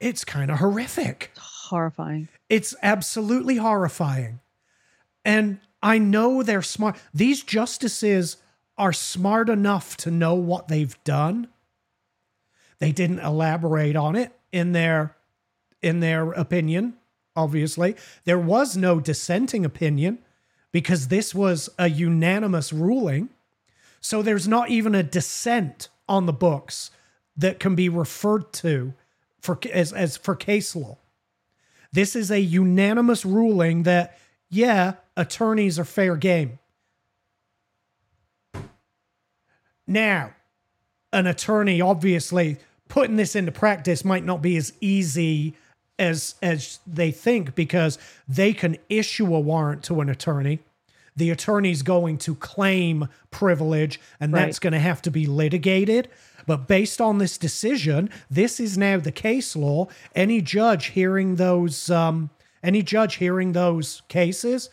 [0.00, 1.30] It's kind of horrific.
[1.38, 2.28] Horrifying.
[2.48, 4.40] It's absolutely horrifying.
[5.24, 6.96] And I know they're smart.
[7.14, 8.36] These justices
[8.76, 11.48] are smart enough to know what they've done.
[12.82, 15.14] They didn't elaborate on it in their
[15.82, 16.94] in their opinion,
[17.36, 17.94] obviously.
[18.24, 20.18] There was no dissenting opinion
[20.72, 23.28] because this was a unanimous ruling.
[24.00, 26.90] So there's not even a dissent on the books
[27.36, 28.94] that can be referred to
[29.38, 30.98] for as, as for case law.
[31.92, 34.18] This is a unanimous ruling that
[34.50, 36.58] yeah, attorneys are fair game.
[39.86, 40.34] Now,
[41.12, 42.58] an attorney obviously
[42.92, 45.54] putting this into practice might not be as easy
[45.98, 50.58] as as they think because they can issue a warrant to an attorney.
[51.16, 56.10] The attorney's going to claim privilege and that's going to have to be litigated.
[56.46, 59.88] But based on this decision this is now the case law.
[60.14, 62.28] Any judge hearing those um
[62.62, 64.68] any judge hearing those cases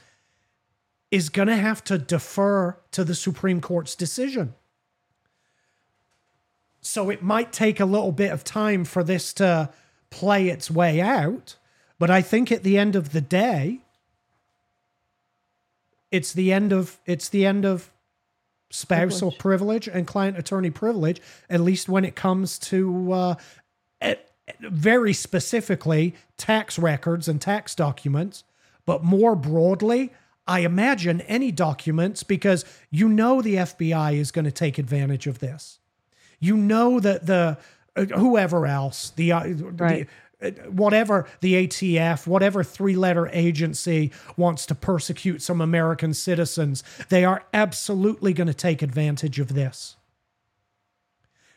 [1.09, 4.55] is going to have to defer to the supreme court's decision
[6.81, 9.69] so it might take a little bit of time for this to
[10.09, 11.55] play its way out.
[11.97, 13.79] But I think at the end of the day,
[16.11, 17.91] it's the end of it's the end of
[18.71, 23.35] spousal privilege, and client attorney privilege, at least when it comes to uh,
[24.59, 28.43] very specifically tax records and tax documents.
[28.85, 30.11] But more broadly,
[30.47, 35.39] I imagine any documents because you know the FBI is going to take advantage of
[35.39, 35.79] this
[36.39, 37.57] you know that the
[37.95, 40.07] uh, whoever else the, uh, Right.
[40.39, 46.83] the uh, whatever the ATF whatever three letter agency wants to persecute some American citizens
[47.09, 49.97] they are absolutely going to take advantage of this.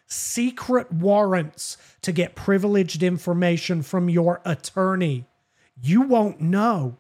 [0.07, 5.27] Secret warrants to get privileged information from your attorney.
[5.81, 6.99] You won't know.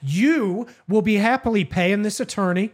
[0.00, 2.72] You will be happily paying this attorney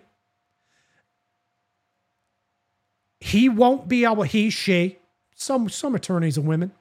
[3.20, 4.98] he won't be able he she
[5.34, 6.72] some some attorneys are women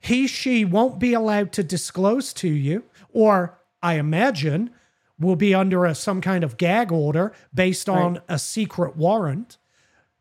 [0.00, 4.70] he she won't be allowed to disclose to you or i imagine
[5.18, 9.56] will be under a, some kind of gag order based on a secret warrant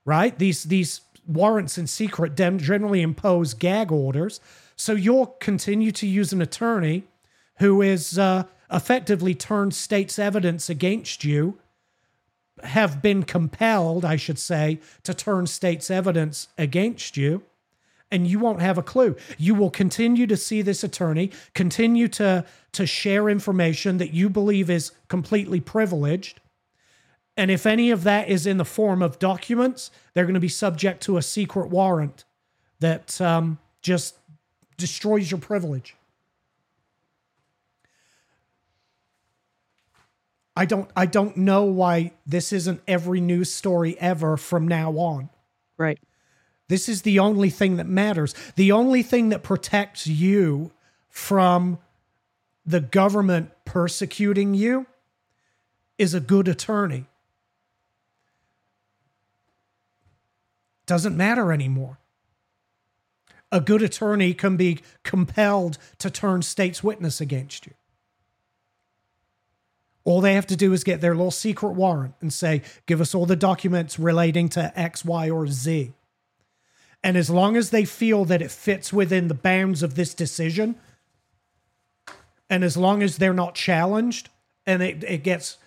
[0.05, 0.37] right?
[0.37, 4.39] These these warrants in secret generally impose gag orders.
[4.75, 7.03] So you'll continue to use an attorney
[7.59, 11.59] who is uh, effectively turned state's evidence against you
[12.63, 17.43] have been compelled, I should say, to turn state's evidence against you,
[18.11, 19.15] and you won't have a clue.
[19.37, 24.69] You will continue to see this attorney, continue to, to share information that you believe
[24.69, 26.39] is completely privileged.
[27.37, 30.49] And if any of that is in the form of documents, they're going to be
[30.49, 32.25] subject to a secret warrant
[32.81, 34.15] that um, just
[34.77, 35.95] destroys your privilege.
[40.55, 45.29] I don't I don't know why this isn't every news story ever from now on.
[45.77, 45.99] Right.
[46.67, 48.33] This is the only thing that matters.
[48.55, 50.71] The only thing that protects you
[51.09, 51.79] from
[52.65, 54.85] the government persecuting you
[55.97, 57.07] is a good attorney.
[60.85, 61.99] Doesn't matter anymore.
[63.51, 67.73] A good attorney can be compelled to turn state's witness against you.
[70.03, 73.13] All they have to do is get their little secret warrant and say, give us
[73.13, 75.93] all the documents relating to X, Y, or Z.
[77.03, 80.75] And as long as they feel that it fits within the bounds of this decision,
[82.49, 84.29] and as long as they're not challenged,
[84.65, 85.57] and it, it gets,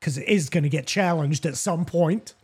[0.00, 2.34] because it is going to get challenged at some point,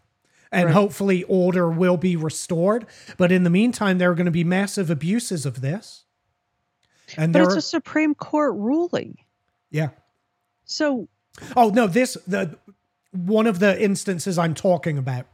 [0.51, 0.75] and Right.
[0.75, 2.87] hopefully order will be restored.
[3.17, 6.05] But in the meantime, there are going to be massive abuses of this.
[7.17, 9.17] And But it's are, a Supreme Court ruling.
[9.71, 9.91] yeah.
[10.73, 11.09] So,
[11.57, 12.57] Oh no, this the
[13.13, 15.27] one of the instances I'm talking about.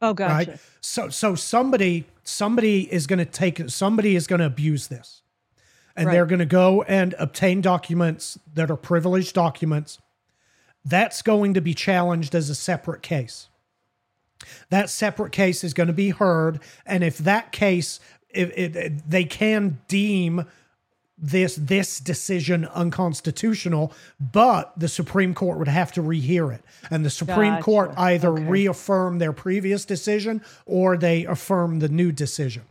[0.00, 0.50] oh, gotcha.
[0.50, 0.60] right?
[0.80, 5.22] So so somebody somebody is going to take somebody is going to abuse this.
[5.96, 10.00] And they're going to go and obtain documents that are privileged documents.
[10.84, 13.48] That's going to be challenged as a separate case.
[14.70, 19.24] That separate case is going to be heard and if that case if, if they
[19.24, 20.46] can deem
[21.32, 23.92] this this decision unconstitutional
[24.32, 28.44] but the supreme court would have to rehear it and the supreme court either Okay.
[28.44, 32.62] reaffirm their previous decision or they affirm the new decision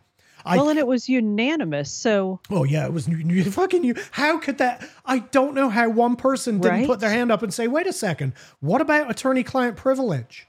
[0.46, 1.90] I well, and it was unanimous.
[1.90, 3.96] So Oh yeah, it was you- fucking you.
[4.12, 4.86] How could that?
[5.06, 6.86] I don't know how one person didn't Right?
[6.86, 10.48] put their hand up and say, "Wait a second, what about attorney-client privilege?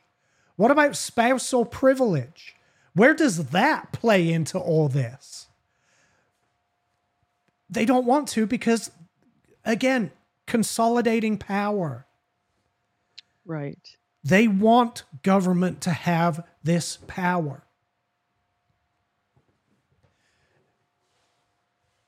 [0.57, 2.57] What about spousal privilege?
[2.95, 5.34] Where does that play into all this?"
[7.75, 8.91] They don't want to because,
[9.65, 10.13] again,
[10.47, 12.07] consolidating power.
[13.45, 13.79] right.
[14.27, 17.65] They want government to have this power.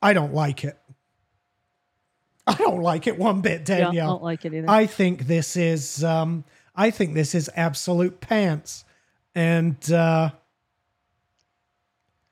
[0.01, 0.77] I don't like it.
[2.47, 4.69] I don't like it one bit, Yeah, I don't like it either.
[4.69, 6.45] I think this is um
[6.75, 8.85] I think this is absolute pants.
[9.35, 10.31] And uh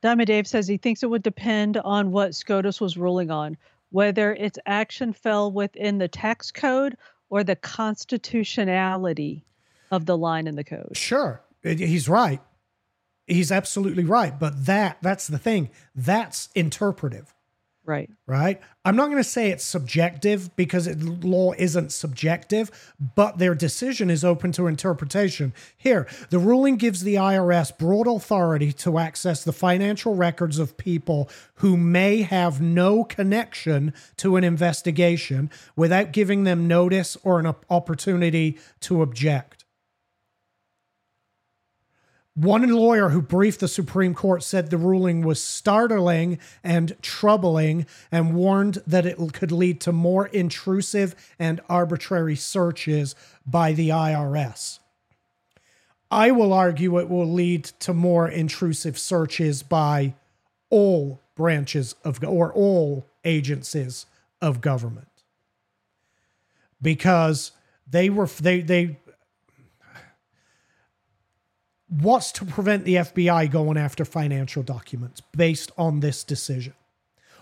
[0.05, 3.57] Diamond Dave says he thinks it would depend on what SCOTUS was ruling on,
[3.89, 6.95] whether its action fell within the tax code
[7.31, 9.43] or the constitutionality
[9.89, 10.91] of the line in the code.
[10.95, 12.39] sure, he's right.
[13.25, 15.71] He's absolutely right, but that that's the thing.
[15.95, 17.33] That's interpretive.
[17.85, 18.09] Right.
[18.25, 18.61] right?
[18.83, 22.71] I'm not going to say it's subjective because it, law isn't subjective,
[23.15, 25.53] but their decision is open to interpretation.
[25.77, 31.29] Here, the ruling gives the IRS broad authority to access the financial records of people
[31.55, 38.57] who may have no connection to an investigation without giving them notice or an opportunity
[38.81, 39.64] to object.
[42.35, 48.35] One lawyer who briefed the Supreme Court said the ruling was startling and troubling and
[48.35, 53.15] warned that it could lead to more intrusive and arbitrary searches
[53.45, 54.79] by the IRS.
[56.11, 60.13] I will argue it will lead to more intrusive searches by
[60.69, 64.07] all branches of or all agencies
[64.41, 65.07] of government
[66.81, 67.51] because
[67.89, 68.97] they were they they
[71.87, 76.73] what's to prevent the FBI going after financial documents based on this decision?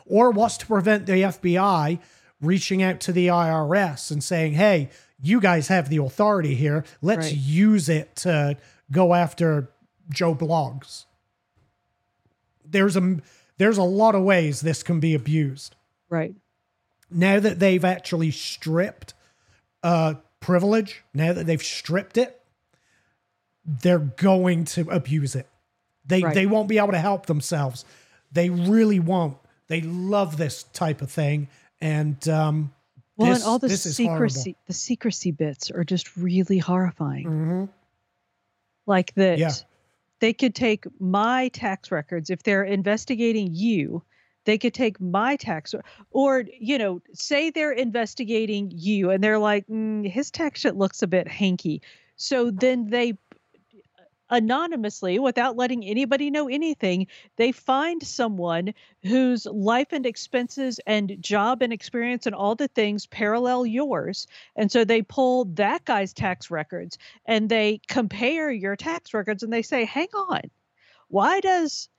[0.06, 2.00] Or what's to prevent the FBI
[2.42, 4.90] reaching out to the IRS and saying, hey,
[5.22, 6.84] you guys have the authority here.
[7.02, 7.36] Let's Right.
[7.38, 8.58] use it to
[8.92, 9.70] go after
[10.10, 11.06] Joe Bloggs.
[12.66, 13.18] There's a
[13.58, 15.76] there's a lot of ways this can be abused
[16.10, 16.36] Right.
[17.10, 19.14] now that they've actually stripped
[19.84, 22.42] uh, privilege, now that they've stripped it,
[23.66, 25.48] they're going to abuse it.
[26.06, 26.34] They Right.
[26.34, 27.86] they won't be able to help themselves.
[28.32, 29.38] They really won't.
[29.68, 31.48] They love this type of thing,
[31.80, 32.74] and um,
[33.16, 37.26] Well, this, and all the secrecy, the secrecy bits are just really horrifying.
[37.28, 37.70] Mhm.
[38.86, 39.52] Like that, Yeah.
[40.20, 44.04] they could take my tax records if they're investigating you.
[44.46, 45.74] They could take my tax,
[46.12, 51.02] or you know, say they're investigating you, and they're like, mm, his tax shit looks
[51.02, 51.82] a bit hanky.
[52.18, 53.14] So then they
[54.34, 57.06] anonymously without letting anybody know anything
[57.36, 58.74] they find someone
[59.04, 64.26] whose life and expenses and job and experience and all the things parallel yours.
[64.56, 69.54] And so they pull that guy's tax records and they compare your tax records and
[69.54, 70.42] they say hang on.
[71.10, 71.90] Why does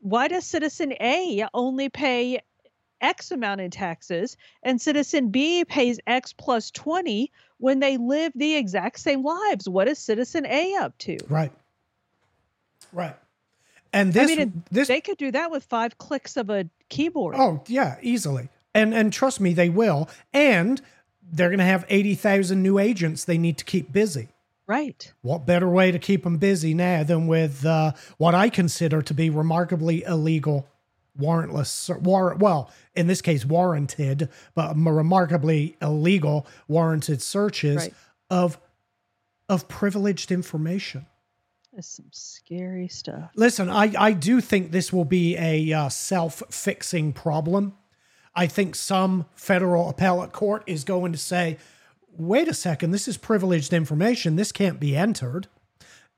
[0.00, 2.40] why does citizen a only pay
[3.02, 8.56] x amount in taxes and citizen b pays x plus 20 when they live the
[8.56, 9.68] exact same lives?
[9.68, 11.18] What is citizen a up to?
[11.28, 11.52] Right,
[12.96, 13.16] right.
[13.92, 17.36] And this I mean, this they could do that with five clicks of a keyboard.
[17.38, 18.48] Oh yeah, easily.
[18.74, 20.08] And and trust me, they will.
[20.32, 20.82] And
[21.22, 24.28] they're going to have eighty thousand new agents they need to keep busy.
[24.66, 25.12] Right.
[25.22, 29.14] What better way to keep them busy now than with uh, what I consider to
[29.14, 30.66] be remarkably illegal,
[31.18, 37.94] warrantless, ser- war- well, in this case, warranted, but remarkably illegal warranted searches Right.
[38.28, 38.58] of
[39.48, 41.06] of privileged information.
[41.78, 43.30] Some scary stuff.
[43.34, 47.74] Listen, I, I do think this will be a uh, self fixing problem.
[48.34, 51.58] I think some federal appellate court is going to say,
[52.16, 54.36] wait a second, this is privileged information.
[54.36, 55.48] This can't be entered.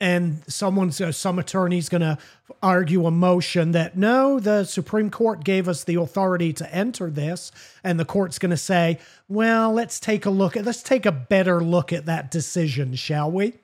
[0.01, 2.19] And someone's, uh, some attorney's going to
[2.63, 7.51] argue a motion that no, the Supreme Court gave us the authority to enter this.
[7.83, 8.99] And the court's going to say,
[9.29, 13.31] well, let's take a look at, let's take a better look at that decision, shall
[13.31, 13.55] we?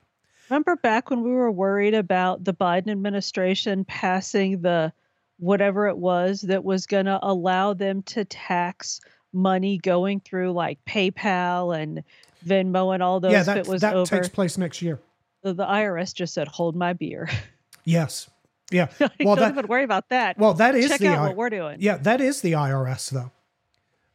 [0.51, 4.93] Remember back when we were worried about the Biden administration passing the
[5.39, 9.01] whatever it was that was going to allow them to tax
[9.33, 12.03] money going through like PayPal and
[12.47, 14.17] Venmo and all those yeah, that, it was that over.
[14.17, 15.01] takes place next year.
[15.43, 17.29] the, the IRS just said, "Hold my beer."
[17.87, 18.31] Yes.
[18.71, 18.87] Yeah.
[18.99, 20.39] Well, don't that, even worry about that.
[20.39, 21.77] well, that is Check the out I- what we're doing.
[21.81, 23.31] yeah, that is the IRS though.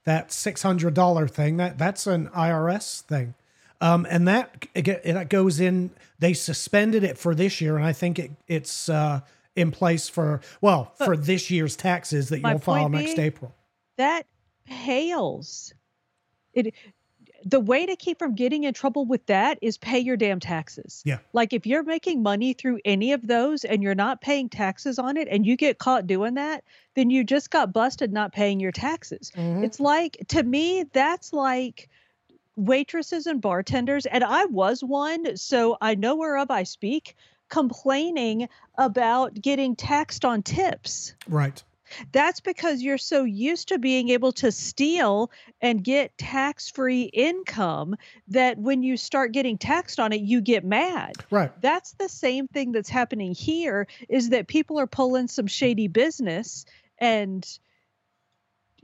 [0.06, 3.36] That six hundred dollar thing that that's an IRS thing,
[3.82, 5.92] um, and that that goes in.
[6.20, 9.22] They suspended it for this year, and I think it it's uh,
[9.56, 13.56] in place for well for this year's taxes that you'll file next being- April.
[13.98, 14.26] that
[14.66, 15.74] pales.
[16.54, 16.74] It
[17.46, 21.02] the way to keep from getting in trouble with that is pay your damn taxes.
[21.06, 21.20] Yeah.
[21.32, 25.16] Like if you're making money through any of those and you're not paying taxes on
[25.16, 26.66] it and you get caught doing that,
[26.96, 29.32] then you just got busted not paying your taxes.
[29.38, 29.64] Mhm.
[29.64, 31.88] It's like to me that's like
[32.66, 37.16] waitresses and bartenders and I was one, so I know whereof I speak,
[37.50, 38.48] complaining
[38.78, 41.64] about getting taxed on tips Right.
[42.12, 45.32] that's because you're so used to being able to steal
[45.62, 47.96] and get tax free income
[48.28, 51.14] that when you start getting taxed on it, you get mad.
[51.32, 51.52] Right.
[51.62, 56.66] That's the same thing that's happening here is that people are pulling some shady business
[57.00, 57.48] and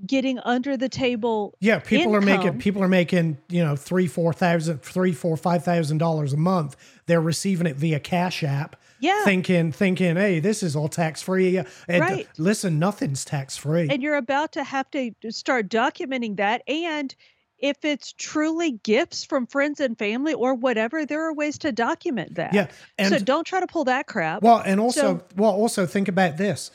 [0.05, 1.55] getting under the table.
[1.59, 5.63] Yeah, people are making people are making you know three four thousand three four five
[5.63, 6.75] thousand dollars a month.
[7.05, 9.23] They're receiving it via Cash App, Yeah.
[9.23, 11.57] thinking thinking, hey, this is all tax free.
[11.57, 11.67] And
[12.01, 12.27] Right.
[12.37, 13.87] listen, nothing's tax free.
[13.89, 17.13] and you're about to have to start documenting that and
[17.57, 22.35] if it's truly gifts from friends and family or whatever there are ways to document
[22.35, 22.67] that Yeah,
[22.97, 26.09] and so don't try to pull that crap Well, and also, So- well, also think
[26.09, 26.69] about this: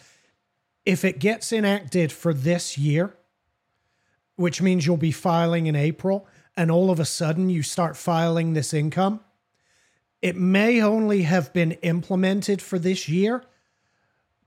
[0.84, 3.14] if it gets enacted for this year,
[4.36, 6.26] which means you'll be filing in April,
[6.56, 9.20] and all of a sudden you start filing this income,
[10.22, 13.42] it may only have been implemented for this year,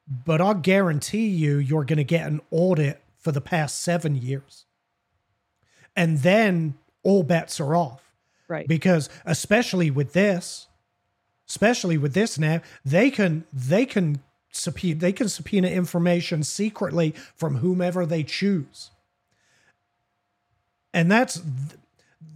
[0.07, 4.65] but I'll guarantee you, you're going to get an audit for the past seven years,
[5.95, 8.01] and then all bets are off.
[8.47, 8.67] Right.
[8.67, 10.67] Because especially with this
[11.47, 14.21] especially with this now they can they can
[14.55, 18.91] subpoena they can subpoena information secretly from whomever they choose.
[20.93, 21.41] And that's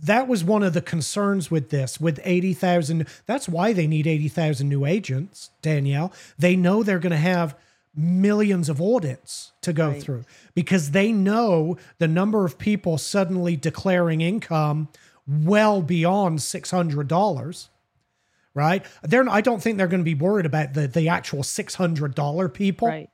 [0.04, 4.68] that was one of the concerns with this with 80,000 that's why they need 80,000
[4.68, 6.12] new agents Danielle.
[6.38, 7.56] They know they're going to have
[7.96, 10.02] millions of audits to go Right.
[10.02, 14.88] through because they know the number of people suddenly declaring income
[15.28, 17.68] well beyond $600
[18.58, 22.54] right they're i don't think they're going to be worried about the the actual $600
[22.54, 23.10] people right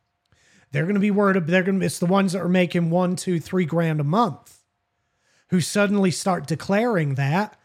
[0.74, 1.46] they're going to be worried.
[1.46, 1.86] They're going to.
[1.86, 4.58] It's the ones that are making one, two, three grand a month,
[5.50, 7.56] who suddenly start declaring that,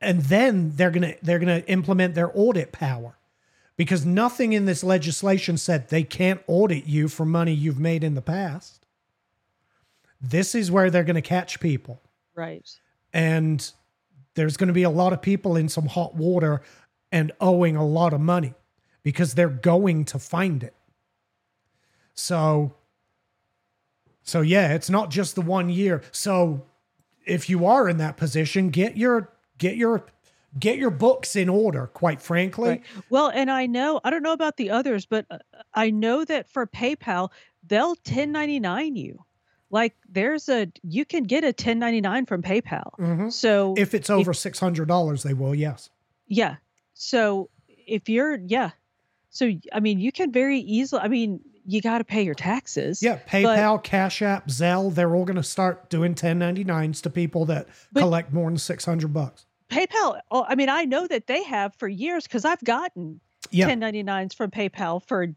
[0.00, 3.18] and then they're going to they're going to implement their audit power,
[3.76, 8.14] because nothing in this legislation said they can't audit you for money you've made in
[8.14, 8.86] the past.
[10.20, 12.00] This is where they're going to catch people,
[12.36, 12.70] right
[13.12, 13.72] and
[14.34, 16.62] there's going to be a lot of people in some hot water
[17.12, 18.54] and owing a lot of money
[19.04, 20.74] because they're going to find it.
[22.14, 22.74] So
[24.24, 26.02] so yeah, it's not just the one year.
[26.10, 26.64] So
[27.26, 30.04] if you are in that position, get your get your
[30.58, 32.68] get your books in order, quite frankly.
[32.68, 32.82] Right.
[33.10, 35.38] Well, and I know, I don't know about the others, but uh,
[35.74, 37.30] I know that for PayPal,
[37.66, 39.24] they'll 1099 you.
[39.70, 42.90] Like there's a, you can get a 1099 from PayPal.
[42.98, 43.32] Mhm.
[43.32, 45.88] So, If it's over $600, they will, yes.
[46.26, 46.56] yeah.
[47.02, 48.70] So if you're, yeah.
[49.30, 53.02] So, I mean, you can very easily, I mean, you got to pay your taxes.
[53.02, 57.68] Yeah, PayPal, Cash App, Zelle, they're all going to start doing 1099s to people that
[57.92, 59.46] But- collect more than 600 bucks.
[59.68, 63.68] PayPal, oh, I mean, I know that they have for years because I've gotten Yeah.
[63.68, 65.34] 1099s from PayPal for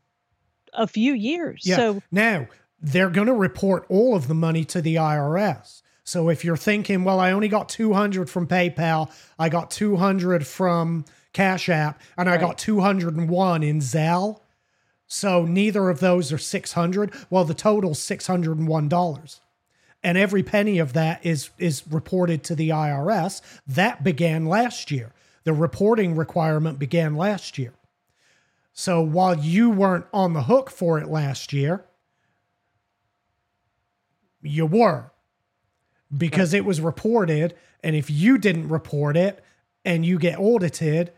[0.74, 1.62] a few years.
[1.64, 1.78] Yeah.
[1.78, 2.48] So, now
[2.82, 5.82] they're going to report all of the money to the IRS.
[6.04, 9.10] So if you're thinking, well, I only got 200 from PayPal,
[9.40, 11.06] I got 200 from
[11.36, 14.40] Cash App, and I got 201 in Zelle.
[15.06, 17.14] So neither of those are 600.
[17.30, 19.40] Well, the total's $601.
[20.02, 23.42] And every penny of that is is reported to the IRS.
[23.68, 25.12] That began last year.
[25.44, 27.74] The reporting requirement began last year.
[28.72, 31.84] So while you weren't on the hook for it last year,
[34.42, 35.12] you were
[36.16, 37.56] because it was reported.
[37.84, 39.44] And if you didn't report it
[39.84, 41.12] and you get audited,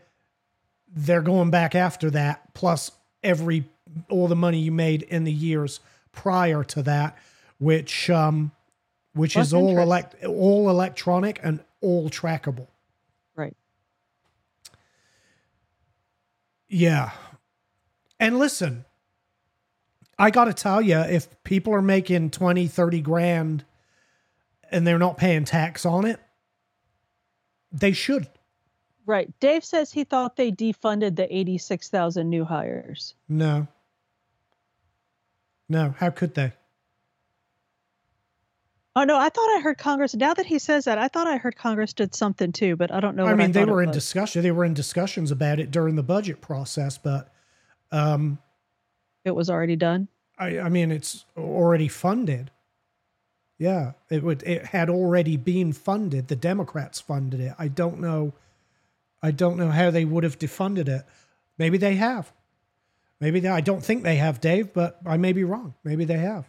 [0.94, 2.90] they're going back after that, plus
[3.22, 3.64] every
[4.10, 5.80] all the money you made in the years
[6.12, 7.16] prior to that,
[7.58, 8.52] which um
[9.14, 12.68] which Plus is all elect all electronic and all trackable.
[13.34, 13.54] right.
[16.68, 17.10] Yeah.
[18.20, 18.84] And listen,
[20.18, 23.64] I got to tell you, if people are making 20, 30 grand
[24.70, 26.20] and they're not paying tax on it,
[27.70, 28.26] they should.
[29.08, 29.32] Right.
[29.40, 33.14] Dave says he thought they defunded the 86,000 new hires.
[33.26, 33.66] No.
[35.66, 35.94] No.
[35.96, 36.52] How could they?
[38.94, 40.14] Oh no, I thought I heard Congress.
[40.14, 43.00] Now that he says that, I thought I heard Congress did something too, but I
[43.00, 43.24] don't know.
[43.26, 44.42] I mean, they were in discussion.
[44.42, 47.32] They were in discussions about it during the budget process, but
[47.92, 48.38] um,
[49.24, 50.08] It was already done.
[50.36, 52.50] I, I mean, it's already funded.
[53.56, 54.42] Yeah, it would.
[54.42, 56.28] It had already been funded.
[56.28, 57.54] The Democrats funded it.
[57.58, 58.34] I don't know.
[59.22, 61.04] I don't know how they would have defunded it.
[61.58, 62.32] Maybe they have.
[63.20, 65.74] Maybe they, I don't think they have, Dave, but I may be wrong.
[65.82, 66.48] Maybe they have.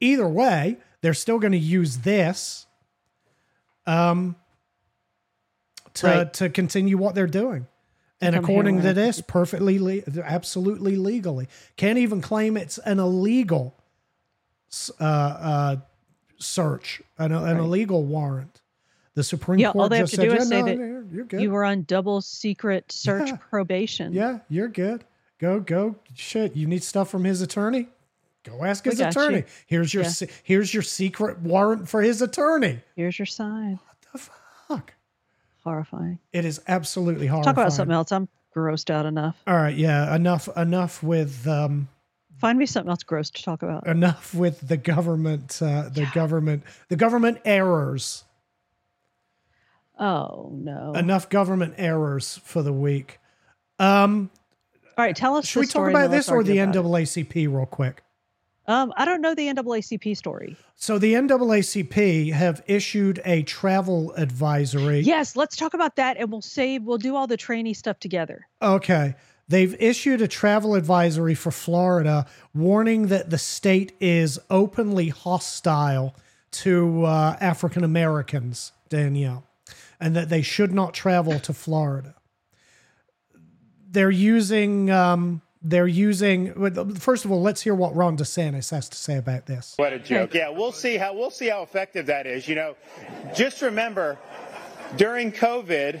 [0.00, 2.66] Either way, they're still going to use this
[3.86, 4.36] um,
[5.94, 6.32] to Right.
[6.34, 7.66] to continue what they're doing.
[8.20, 13.74] And according to this, perfectly, le- absolutely legally, can't even claim it's an illegal
[15.00, 15.76] uh, uh,
[16.38, 17.56] search, an, an Right.
[17.58, 18.60] illegal warrant.
[19.18, 20.76] The Supreme Yeah, all Court they have to said, do "Yeah, is say no, that
[20.78, 21.40] you're, you're good.
[21.42, 23.36] You were on double secret search Yeah.
[23.50, 24.12] probation.
[24.12, 25.02] Yeah, you're good.
[25.40, 25.96] Go, go.
[26.14, 27.88] Shit, you need stuff from his attorney?
[28.44, 29.38] Go ask his attorney.
[29.38, 29.44] you.
[29.66, 30.26] Here's your Yeah.
[30.44, 32.78] here's your secret warrant for his attorney.
[32.94, 33.80] Here's your sign.
[33.84, 34.18] What the
[34.68, 34.94] fuck.
[35.64, 36.20] Horrifying.
[36.32, 37.54] It is absolutely horrifying.
[37.56, 38.12] Talk about something else.
[38.12, 39.42] I'm grossed out enough.
[39.48, 41.88] All right, yeah, enough enough with um
[42.38, 43.88] Find me something else gross to talk about.
[43.88, 48.22] enough with the government uh the government the government errors.
[49.98, 50.92] Oh no.
[50.94, 53.18] Enough government errors for the week.
[53.78, 54.30] Um
[54.96, 55.46] All right, tell us.
[55.46, 56.82] should the we talk about this or the about it.
[56.82, 58.02] NAACP real quick?
[58.66, 60.54] Um, I don't know the NAACP story.
[60.76, 65.00] So the NAACP have issued a travel advisory.
[65.00, 66.82] Yes, let's talk about that, and we'll save.
[66.82, 68.46] We'll do all the trainee stuff together.
[68.60, 69.14] Okay.
[69.48, 76.14] They've issued a travel advisory for Florida warning that the state is openly hostile
[76.50, 79.44] to uh, African Americans, Danielle,
[80.00, 82.14] and that they should not travel to Florida.
[83.90, 84.90] They're using.
[84.90, 86.54] Um, they're using.
[86.96, 89.74] First of all, let's hear what Ron DeSantis has to say about this.
[89.76, 90.34] What a joke.
[90.34, 92.46] Yeah, we'll see how we'll see how effective that is.
[92.46, 92.76] You know,
[93.34, 94.18] just remember
[94.96, 96.00] during COVID,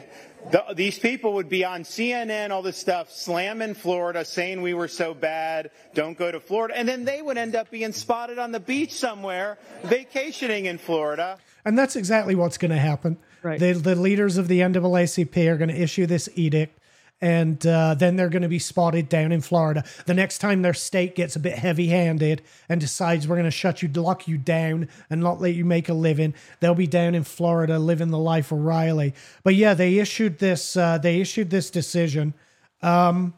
[0.50, 4.88] the, these people would be on CNN, all this stuff, slamming Florida, saying we were
[4.88, 8.52] so bad, don't go to Florida, and then they would end up being spotted on
[8.52, 11.38] the beach somewhere, vacationing in Florida.
[11.64, 13.18] And that's exactly what's going to happen.
[13.42, 13.60] Right.
[13.60, 16.78] The, the leaders of the NAACP are going to issue this edict,
[17.20, 19.84] and uh, then they're going to be spotted down in Florida.
[20.06, 23.50] The next time their state gets a bit heavy handed and decides we're going to
[23.50, 27.14] shut you, lock you down, and not let you make a living, they'll be down
[27.14, 29.14] in Florida living the life of Riley.
[29.42, 30.76] But yeah, they issued this.
[30.76, 32.34] Uh, they issued this decision.
[32.82, 33.34] Um,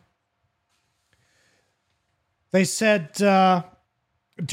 [2.52, 3.20] they said.
[3.22, 3.62] Uh,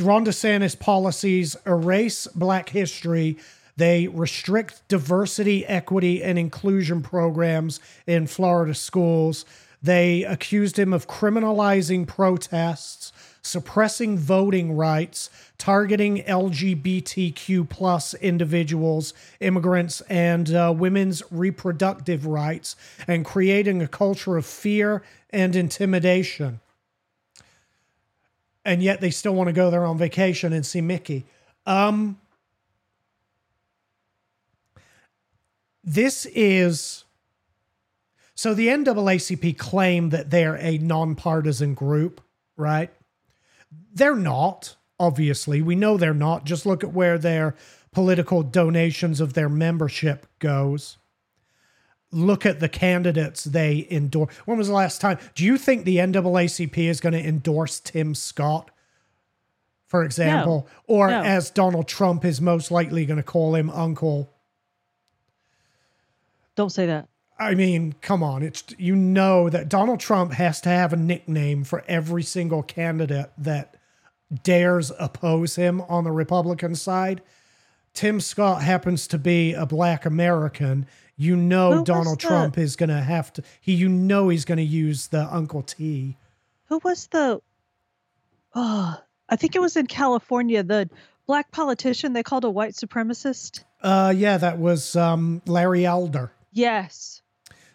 [0.01, 3.37] Ron DeSantis policies erase black history.
[3.77, 9.45] They restrict diversity, equity, and inclusion programs in Florida schools.
[9.81, 20.53] They accused him of criminalizing protests, suppressing voting rights, targeting LGBTQ plus individuals, immigrants, and
[20.53, 22.75] uh, women's reproductive rights,
[23.07, 26.59] and creating a culture of fear and intimidation
[28.67, 31.25] and yet they still want to go there on vacation and see Mickey.
[31.65, 32.19] Um,
[35.87, 37.05] this is
[38.35, 42.19] so the NAACP claim that they're a nonpartisan group,
[42.57, 42.91] right?
[43.93, 45.61] They're not, obviously.
[45.61, 46.43] We know they're not.
[46.43, 47.55] Just look at where their
[47.93, 50.97] political donations of their membership goes.
[52.11, 54.31] Look at the candidates they endorse.
[54.45, 55.17] When was the last time?
[55.35, 58.71] Do you think the NAACP is going to endorse Tim Scott,
[59.87, 61.21] for example, or No.
[61.23, 64.33] as Donald Trump is most likely going to call him Uncle?
[66.57, 67.07] Don't say that.
[67.39, 68.41] I mean, come on.
[68.43, 73.29] It's you know that Donald Trump has to have a nickname for every single candidate
[73.37, 73.75] that
[74.43, 77.21] dares oppose him on the Republican side.
[77.93, 80.87] Tim Scott happens to be a black American.
[81.15, 84.57] You know was Donald Trump is going to have to he you know he's going
[84.57, 86.17] to use the Uncle T.
[86.65, 87.39] Who was the?
[88.55, 88.99] Oh,
[89.29, 90.63] I think it was in California.
[90.63, 90.89] The
[91.27, 93.63] black politician they called a white supremacist.
[93.81, 96.31] Uh yeah, that was um Larry Elder.
[96.57, 97.21] Yes,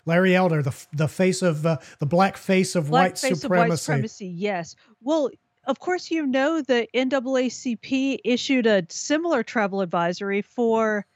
[0.06, 3.46] Larry Elder, the the face of uh, the black face of black white face supremacy.
[3.64, 4.26] of white supremacy.
[4.26, 4.74] Yes.
[5.00, 5.30] Well,
[5.64, 11.06] of course you know the NAACP issued a similar travel advisory for.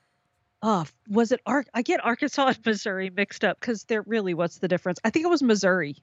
[0.62, 4.58] Uh, was it Ar- I get Arkansas and Missouri mixed up because they're really what's
[4.58, 4.98] the difference?
[5.04, 5.96] I think it was Missouri.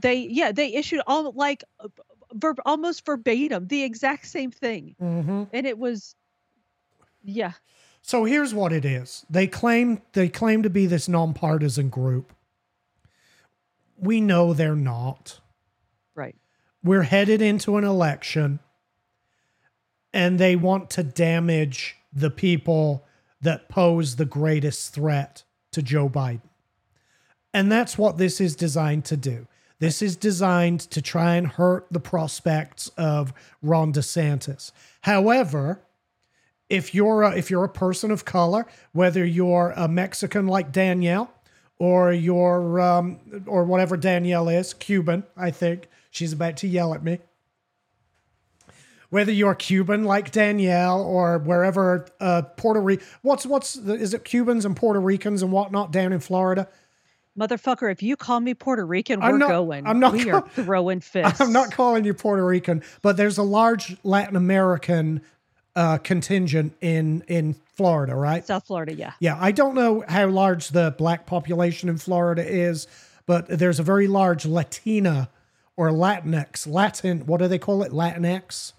[0.00, 1.88] They yeah they issued all like uh,
[2.32, 5.48] verb almost verbatim the exact same thing, Mhm.
[5.52, 6.14] and it was
[7.22, 7.52] yeah
[8.02, 9.24] So here's what it is.
[9.30, 12.32] They claim they claim to be this nonpartisan group.
[13.96, 15.40] We know they're not.
[16.14, 16.34] right
[16.82, 18.58] We're headed into an election
[20.12, 23.04] and they want to damage the people
[23.40, 26.42] that pose the greatest threat to Joe Biden.
[27.54, 29.46] And that's what this is designed to do.
[29.78, 33.32] This is designed to try and hurt the prospects of
[33.62, 34.70] Ron DeSantis.
[35.02, 35.82] However,
[36.72, 41.30] if you're a, if you're a person of color, whether you're a Mexican like Danielle
[41.78, 47.04] or you're um, or whatever Danielle is, Cuban, I think she's about to yell at
[47.04, 47.18] me.
[49.10, 54.24] Whether you're Cuban like Danielle or wherever uh, Puerto Rico, what's what's the, is it
[54.24, 56.66] Cubans and Puerto Ricans and whatnot down in Florida?
[57.38, 59.86] Motherfucker, if you call me Puerto Rican, we're I'm not- going.
[59.86, 61.40] I'm not We call- are throwing fists.
[61.42, 65.20] I'm not calling you Puerto Rican, but there's a large Latin American
[65.74, 68.46] uh, contingent in in Florida, right?
[68.46, 69.12] South Florida, yeah.
[69.20, 72.86] Yeah, I don't know how large the black population in Florida is,
[73.26, 75.30] but there's a very large Latina
[75.76, 77.26] or Latinx, Latin.
[77.26, 77.92] What do they call it?
[77.92, 78.72] Latinx,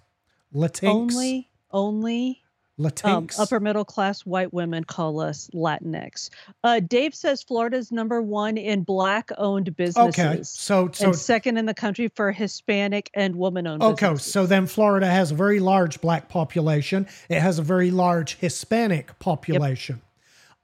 [0.54, 2.43] Latinx, Only, only
[2.80, 3.40] um, Latinx.
[3.40, 6.30] upper middle class white women call us Latinx.
[6.64, 10.20] Uh, Dave says Florida's number one in black owned businesses.
[10.20, 14.32] okay, so so and second in the country for Hispanic and woman owned Okay, businesses.
[14.34, 17.08] so then Florida has a very large black population.
[17.30, 20.02] It has a very large Hispanic population.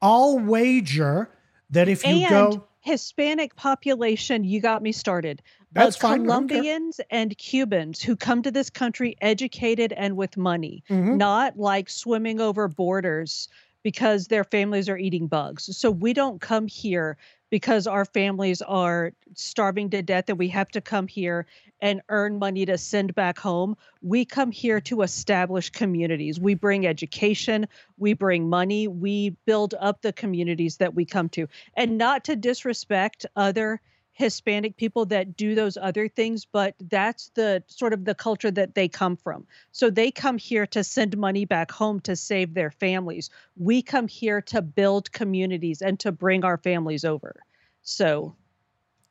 [0.02, 1.30] I'll wager
[1.72, 5.42] that if you and go, Hispanic population, you got me started.
[5.72, 6.58] That's uh, fine, I don't care.
[6.58, 11.18] Colombians and Cubans who come to this country educated and with money, Mhm.
[11.18, 13.48] not like swimming over borders
[13.84, 15.76] because their families are eating bugs.
[15.78, 17.18] So we don't come here
[17.50, 21.46] because our families are starving to death and we have to come here
[21.82, 23.76] and earn money to send back home.
[24.02, 26.40] We come here to establish communities.
[26.40, 27.68] We bring education,
[27.98, 31.48] we bring money, we build up the communities that we come to.
[31.76, 33.82] And not to disrespect other
[34.20, 38.76] Hispanic people that do those other things, but that's the sort of the culture that
[38.76, 39.48] they come from.
[39.72, 43.30] So they come here to send money back home to save their families.
[43.56, 47.38] We come here to build communities and to bring our families over.
[47.82, 48.36] So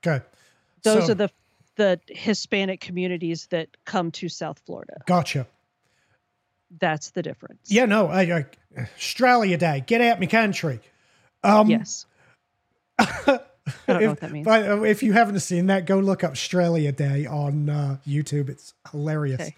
[0.06, 0.22] okay,
[0.82, 1.30] those So- are the
[1.76, 5.00] the Hispanic communities that come to South Florida.
[5.06, 5.46] gotcha.
[6.78, 7.70] That's the difference.
[7.70, 8.46] Yeah, no, I, I,
[8.96, 10.80] Australia Day, get out my country.
[11.42, 12.04] Um, Yes.
[13.88, 14.44] I don't know if, what that means.
[14.44, 18.48] but, uh, if you haven't seen that, go look up Australia Day on uh, YouTube.
[18.48, 19.40] It's hilarious.
[19.40, 19.56] Okay.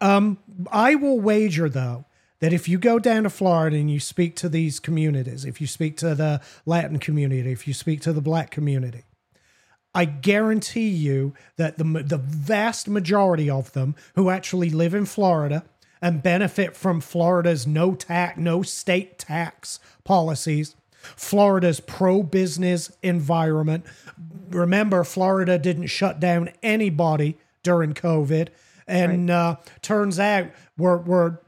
[0.00, 0.38] Um,
[0.72, 2.04] I will wager though
[2.40, 5.66] that if you go down to Florida and you speak to these communities, if you
[5.66, 9.04] speak to the Latin community, if you speak to the Black community,
[9.94, 15.64] I guarantee you that the the vast majority of them who actually live in Florida
[16.00, 23.84] and benefit from Florida's no tax, no state tax policies, Florida's pro business environment.
[24.50, 28.48] Remember, Florida didn't shut down anybody during COVID,
[28.86, 31.38] and uh, turns out we're we're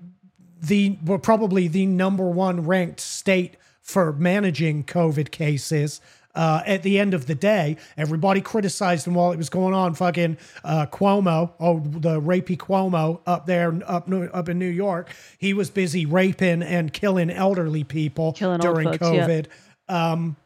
[0.61, 6.01] the we're probably the number one ranked state for managing COVID cases.
[6.33, 9.95] Uh, at the end of the day, everybody criticized him while it was going on.
[9.95, 15.53] Fucking uh, Cuomo, oh the rapey Cuomo up there, up up in New York, he
[15.53, 19.27] was busy raping and killing elderly people Killing during folks, yeah.
[19.27, 19.47] COVID.
[19.89, 20.37] Um,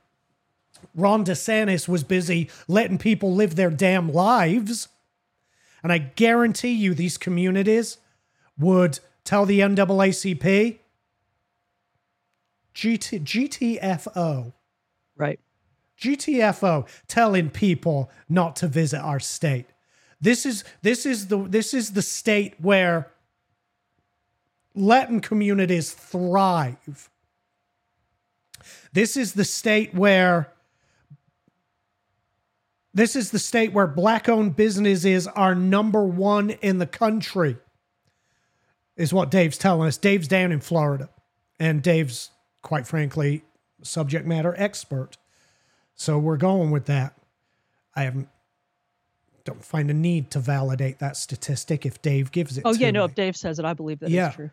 [0.95, 4.89] Ron DeSantis was busy letting people live their damn lives,
[5.83, 7.99] and I guarantee you, these communities
[8.59, 10.79] would tell the NAACP
[12.75, 14.53] GT, GTFO.
[15.17, 15.39] Right.
[16.01, 19.67] GTFO telling people not to visit our state.
[20.21, 23.11] This is this is the this is the state where
[24.75, 27.11] Latin communities thrive.
[28.93, 30.53] This is the state where
[32.95, 37.57] this is the state where black owned businesses are number one in the country.
[38.97, 39.97] Is what Dave's telling us.
[39.97, 41.11] Dave's down in Florida.
[41.59, 42.31] And Dave's
[42.63, 43.43] quite frankly
[43.83, 45.17] subject matter expert.
[45.95, 47.15] So we're going with that.
[47.95, 48.29] I haven't
[49.45, 52.63] don't find a need to validate that statistic if Dave gives it.
[52.65, 53.05] Oh yeah, no, me.
[53.11, 54.31] if Dave says it, I believe that Yeah.
[54.31, 54.51] true.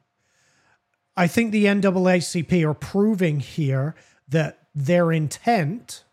[1.15, 3.95] I think the NAACP are proving here
[4.27, 6.03] that their intent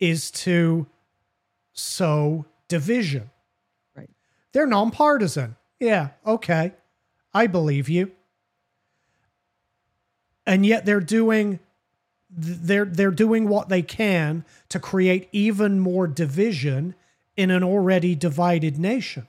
[0.00, 0.86] is to
[1.72, 3.30] sow division.
[3.96, 4.10] Right.
[4.52, 5.56] They're nonpartisan.
[5.80, 6.72] Yeah, okay.
[7.32, 8.10] I believe you.
[10.46, 11.60] And yet they're doing
[12.30, 16.94] they're they're doing what they can to create even more division
[17.36, 19.26] in an already divided nation.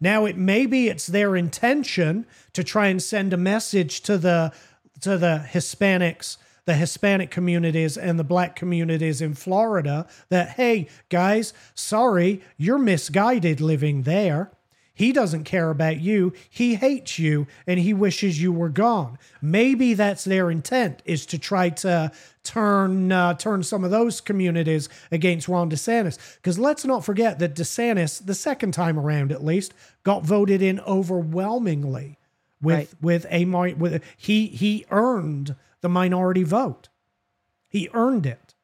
[0.00, 4.52] Now it maybe it's their intention to try and send a message to the
[5.00, 11.54] to the Hispanics, the Hispanic communities and the black communities in Florida that hey guys,
[11.74, 14.50] sorry, you're misguided living there.
[14.94, 16.32] He doesn't care about you.
[16.50, 19.18] He hates you and he wishes you were gone.
[19.40, 22.12] Maybe that's their intent is to try to
[22.44, 26.18] turn uh, turn some of those communities against Ron DeSantis.
[26.36, 29.72] Because let's not forget that DeSantis, the second time around at least,
[30.02, 32.18] got voted in overwhelmingly
[32.60, 32.88] with Right.
[33.00, 36.90] with a with he he earned the minority vote.
[37.68, 38.54] He earned it,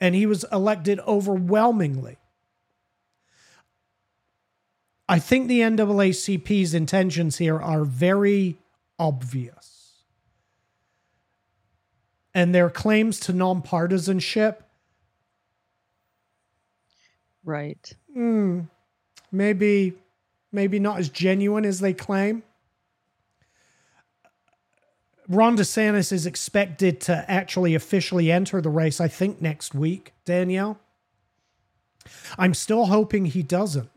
[0.00, 2.18] and he was elected overwhelmingly.
[5.08, 8.56] I think the NAACP's intentions here are very
[8.98, 10.02] obvious.
[12.34, 14.56] And their claims to nonpartisanship,
[17.44, 17.92] Right.
[18.12, 18.62] Hmm.
[19.30, 19.94] maybe
[20.50, 22.42] maybe not as genuine as they claim.
[25.28, 30.78] Ron DeSantis is expected to actually officially enter the race, I think, next week, Danielle.
[32.38, 33.90] I'm still hoping he doesn't.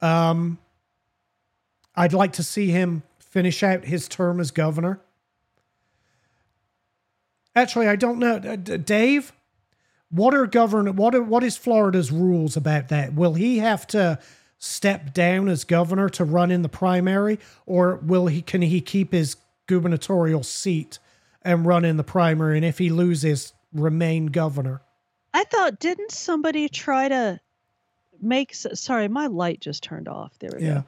[0.00, 0.58] Um,
[1.94, 5.00] I'd like to see him finish out his term as governor.
[7.56, 9.32] Actually, I don't know, Dave.
[10.10, 10.94] What are govern?
[10.96, 13.14] What are, what is Florida's rules about that?
[13.14, 14.18] Will he have to
[14.58, 18.42] step down as governor to run in the primary, or will he?
[18.42, 19.36] Can he keep his
[19.66, 20.98] gubernatorial seat
[21.42, 22.56] and run in the primary?
[22.56, 24.82] And if he loses, remain governor.
[25.32, 27.40] I thought, didn't somebody try to
[28.24, 28.50] make?
[28.52, 30.38] s- Sorry, my light just turned off.
[30.38, 30.74] There we Yeah.
[30.74, 30.84] go.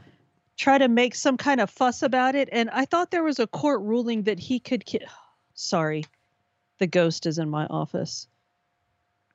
[0.57, 3.47] Try to make some kind of fuss about it, and I thought there was a
[3.47, 4.85] court ruling that he could.
[4.87, 5.01] ki-
[5.55, 6.05] Sorry,
[6.79, 8.27] the ghost is in my office.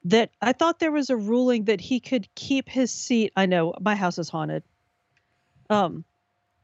[0.06, 3.32] That I thought there was a ruling that he could keep his seat.
[3.36, 4.64] I know my house is haunted.
[5.70, 6.04] Um,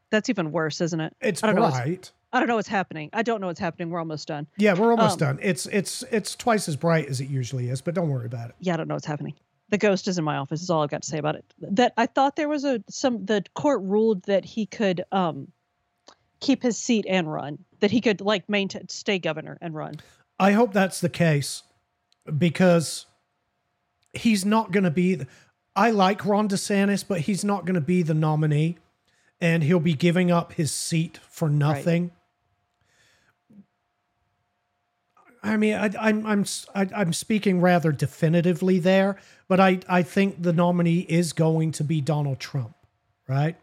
[0.09, 1.15] that's even worse, isn't it?
[1.21, 2.11] It's I don't know what's- bright.
[2.33, 3.09] I don't know what's happening.
[3.13, 3.89] I don't know what's happening.
[3.89, 4.47] We're almost done.
[4.57, 5.39] Yeah, we're almost Um, done.
[5.41, 8.55] It's it's it's twice as bright as it usually is, but don't worry about it.
[8.59, 9.33] yeah, I don't know what's happening.
[9.69, 10.61] The ghost is in my office.
[10.61, 11.45] Is all I've got to say about it.
[11.59, 15.49] That I thought there was a some the court ruled that he could um
[16.39, 17.59] keep his seat and run.
[17.79, 19.99] That he could like maintain stay governor and run.
[20.39, 21.63] I hope that's the case
[22.37, 23.05] because
[24.13, 25.15] he's not going to be.
[25.15, 25.27] The,
[25.75, 28.77] I like Ron DeSantis, but he's not going to be the nominee,
[29.39, 32.11] and he'll be giving up his seat for nothing.
[35.47, 36.45] I mean, I, I'm I'm
[36.75, 39.17] I'm speaking rather definitively there,
[39.47, 42.75] but I I think the nominee is going to be Donald Trump,
[43.27, 43.55] right?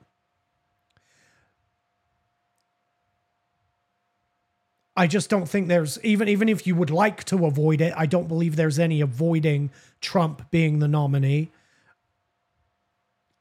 [4.96, 8.06] I just don't think there's even even if you would like to avoid it, I
[8.06, 9.70] don't believe there's any avoiding
[10.00, 11.50] Trump being the nominee.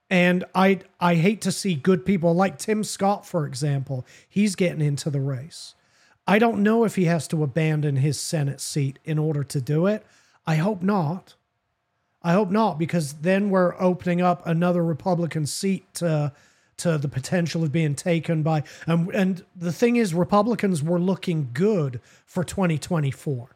[0.09, 4.05] And I I hate to see good people like Tim Scott, for example.
[4.27, 5.75] He's getting into the race.
[6.26, 9.88] I don't know if he has to abandon his Senate seat in order to do
[9.88, 10.05] it.
[10.45, 11.36] I hope not.
[12.21, 16.32] I hope not, because then we're opening up another Republican seat to
[16.76, 21.49] to the potential of being taken by and and the thing is Republicans were looking
[21.53, 23.55] good for 2024.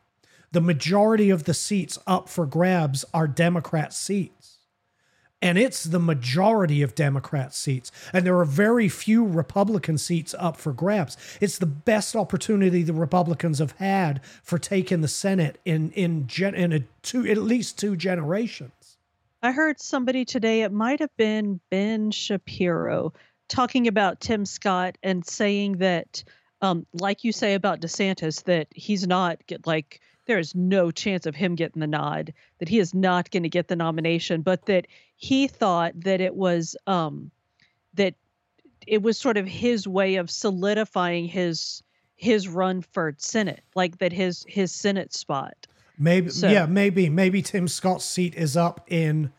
[0.51, 4.57] The majority of the seats up for grabs are Democrat seats.
[5.41, 7.91] And it's the majority of Democrat seats.
[8.11, 11.15] And there are very few Republican seats up for grabs.
[11.39, 16.55] It's the best opportunity the Republicans have had for taking the Senate in in gen,
[16.55, 18.97] in a two at least two generations.
[19.43, 20.63] I heard somebody today.
[20.63, 23.13] It might have been Ben Shapiro
[23.47, 26.23] talking about Tim Scott and saying that,
[26.61, 31.36] um, like you say about DeSantis, that he's not like there is no chance of
[31.36, 32.34] him getting the nod.
[32.59, 36.36] That he is not going to get the nomination, but that he thought that it
[36.36, 37.32] was um,
[37.95, 38.13] that
[38.86, 41.82] it was sort of his way of solidifying his
[42.15, 45.65] his run for Senate, like that his his Senate spot.
[45.97, 49.32] Maybe So- yeah, maybe maybe Tim Scott's seat is up in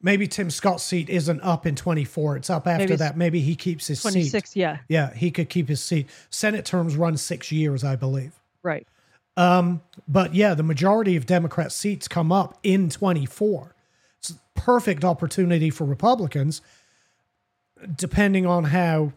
[0.00, 2.36] maybe Tim Scott's seat isn't up in 24.
[2.36, 3.16] It's up after Maybe that.
[3.16, 4.30] Maybe he keeps his 26, seat.
[4.30, 6.08] six, yeah, Yeah, he could keep his seat.
[6.30, 8.32] Senate terms run 6 years, I believe.
[8.64, 8.86] right.
[9.36, 13.74] But yeah, the majority of Democrat seats come up in 24.
[14.18, 16.60] It's a perfect opportunity for Republicans,
[17.96, 19.12] depending on how,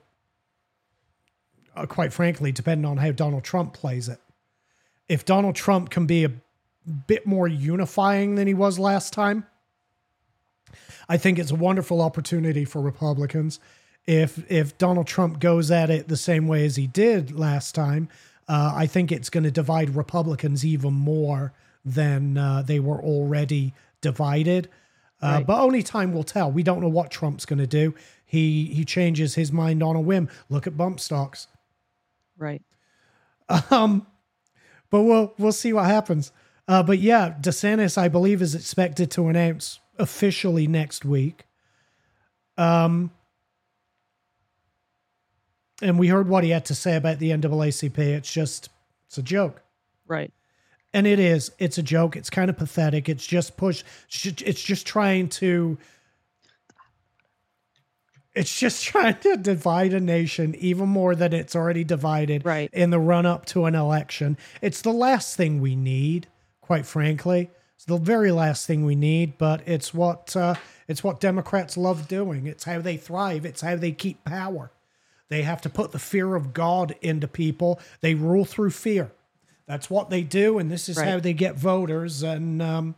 [1.76, 4.20] uh, quite frankly, depending on how Donald Trump plays it.
[5.08, 6.32] If Donald Trump can be a
[7.08, 9.46] bit more unifying than he was last time,
[11.08, 13.60] I think it's a wonderful opportunity for Republicans.
[14.08, 18.08] If if Donald Trump goes at it the same way as he did last time,
[18.48, 23.74] uh, I think it's going to divide Republicans even more than uh, they were already
[24.02, 24.70] divided.
[25.22, 25.48] Uh, Right.
[25.48, 26.52] But only time will tell.
[26.52, 27.96] We don't know what Trump's going to do.
[28.26, 30.30] He he changes his mind on a whim.
[30.50, 31.48] Look at bump stocks.
[32.38, 32.62] Right.
[34.90, 36.32] But we'll we'll see what happens.
[36.68, 41.46] Uh, but yeah, DeSantis, I believe, is expected to announce officially next week.
[42.58, 43.12] Um,
[45.82, 47.98] and we heard what he had to say about the NAACP.
[47.98, 48.70] It's just,
[49.08, 49.62] it's a joke.
[50.08, 50.32] Right.
[50.94, 51.52] And it is.
[51.60, 52.16] It's a joke.
[52.16, 53.10] It's kind of pathetic.
[53.10, 53.84] It's just push.
[54.10, 55.78] It's just trying to.
[58.34, 62.70] It's just trying to divide a nation even more than it's already divided Right.
[62.74, 64.38] in the run up to an election.
[64.62, 66.28] It's the last thing we need,
[66.62, 67.50] quite frankly.
[67.76, 70.56] It's the very last thing we need, but it's what uh,
[70.88, 72.48] it's what Democrats love doing.
[72.48, 73.46] It's how they thrive.
[73.46, 74.72] It's how they keep power.
[75.30, 77.80] They have to put the fear of God into people.
[78.02, 79.12] They rule through fear.
[79.68, 81.08] That's what they do, and this is Right.
[81.08, 82.22] how they get voters.
[82.22, 82.96] And um,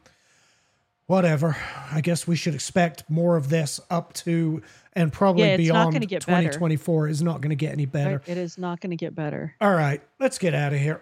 [1.05, 1.55] whatever.
[1.91, 4.61] I guess we should expect more of this up to
[4.93, 6.41] and probably Yeah, beyond gonna get better.
[6.49, 8.21] 2024 is not going to get any better.
[8.25, 9.55] It is not going to get better.
[9.61, 11.01] All right, let's get out of here.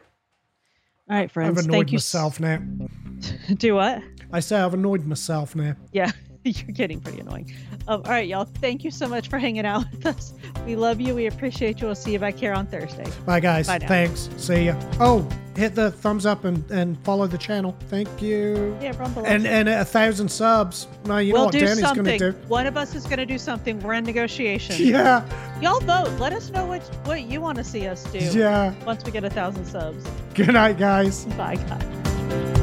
[1.10, 1.58] All right, friends.
[1.58, 1.96] I've annoyed Thank you.
[1.98, 2.60] myself now.
[3.58, 4.02] Do what?
[4.32, 5.76] I say I've annoyed myself now.
[5.92, 6.12] Yeah,
[6.50, 7.52] you're getting pretty annoying.
[7.88, 8.46] Um, all right, y'all.
[8.46, 10.34] Thank you so much for hanging out with us.
[10.66, 11.16] We love you.
[11.16, 11.88] We appreciate you.
[11.88, 13.06] We'll see you back here on Thursday.
[13.26, 13.66] Bye, guys.
[13.68, 13.80] Bye.
[13.80, 14.30] Thanks.
[14.38, 14.80] See ya.
[15.00, 17.76] Oh, hit the thumbs up and, and follow the channel.
[17.90, 18.78] Thank you.
[18.80, 19.26] Yeah, rumble.
[19.26, 20.88] And and a thousand subs.
[21.06, 22.32] Now you know we'll what Danny's going to do.
[22.48, 23.80] One of us is going to do something.
[23.80, 24.76] We're in negotiation.
[24.86, 25.26] Yeah,
[25.62, 26.12] Y'all vote.
[26.20, 28.20] Let us know what what you want to see us do.
[28.20, 28.74] yeah.
[28.86, 30.06] Once we get a thousand subs.
[30.36, 31.26] Good night, guys.
[31.26, 32.62] Bye, guys.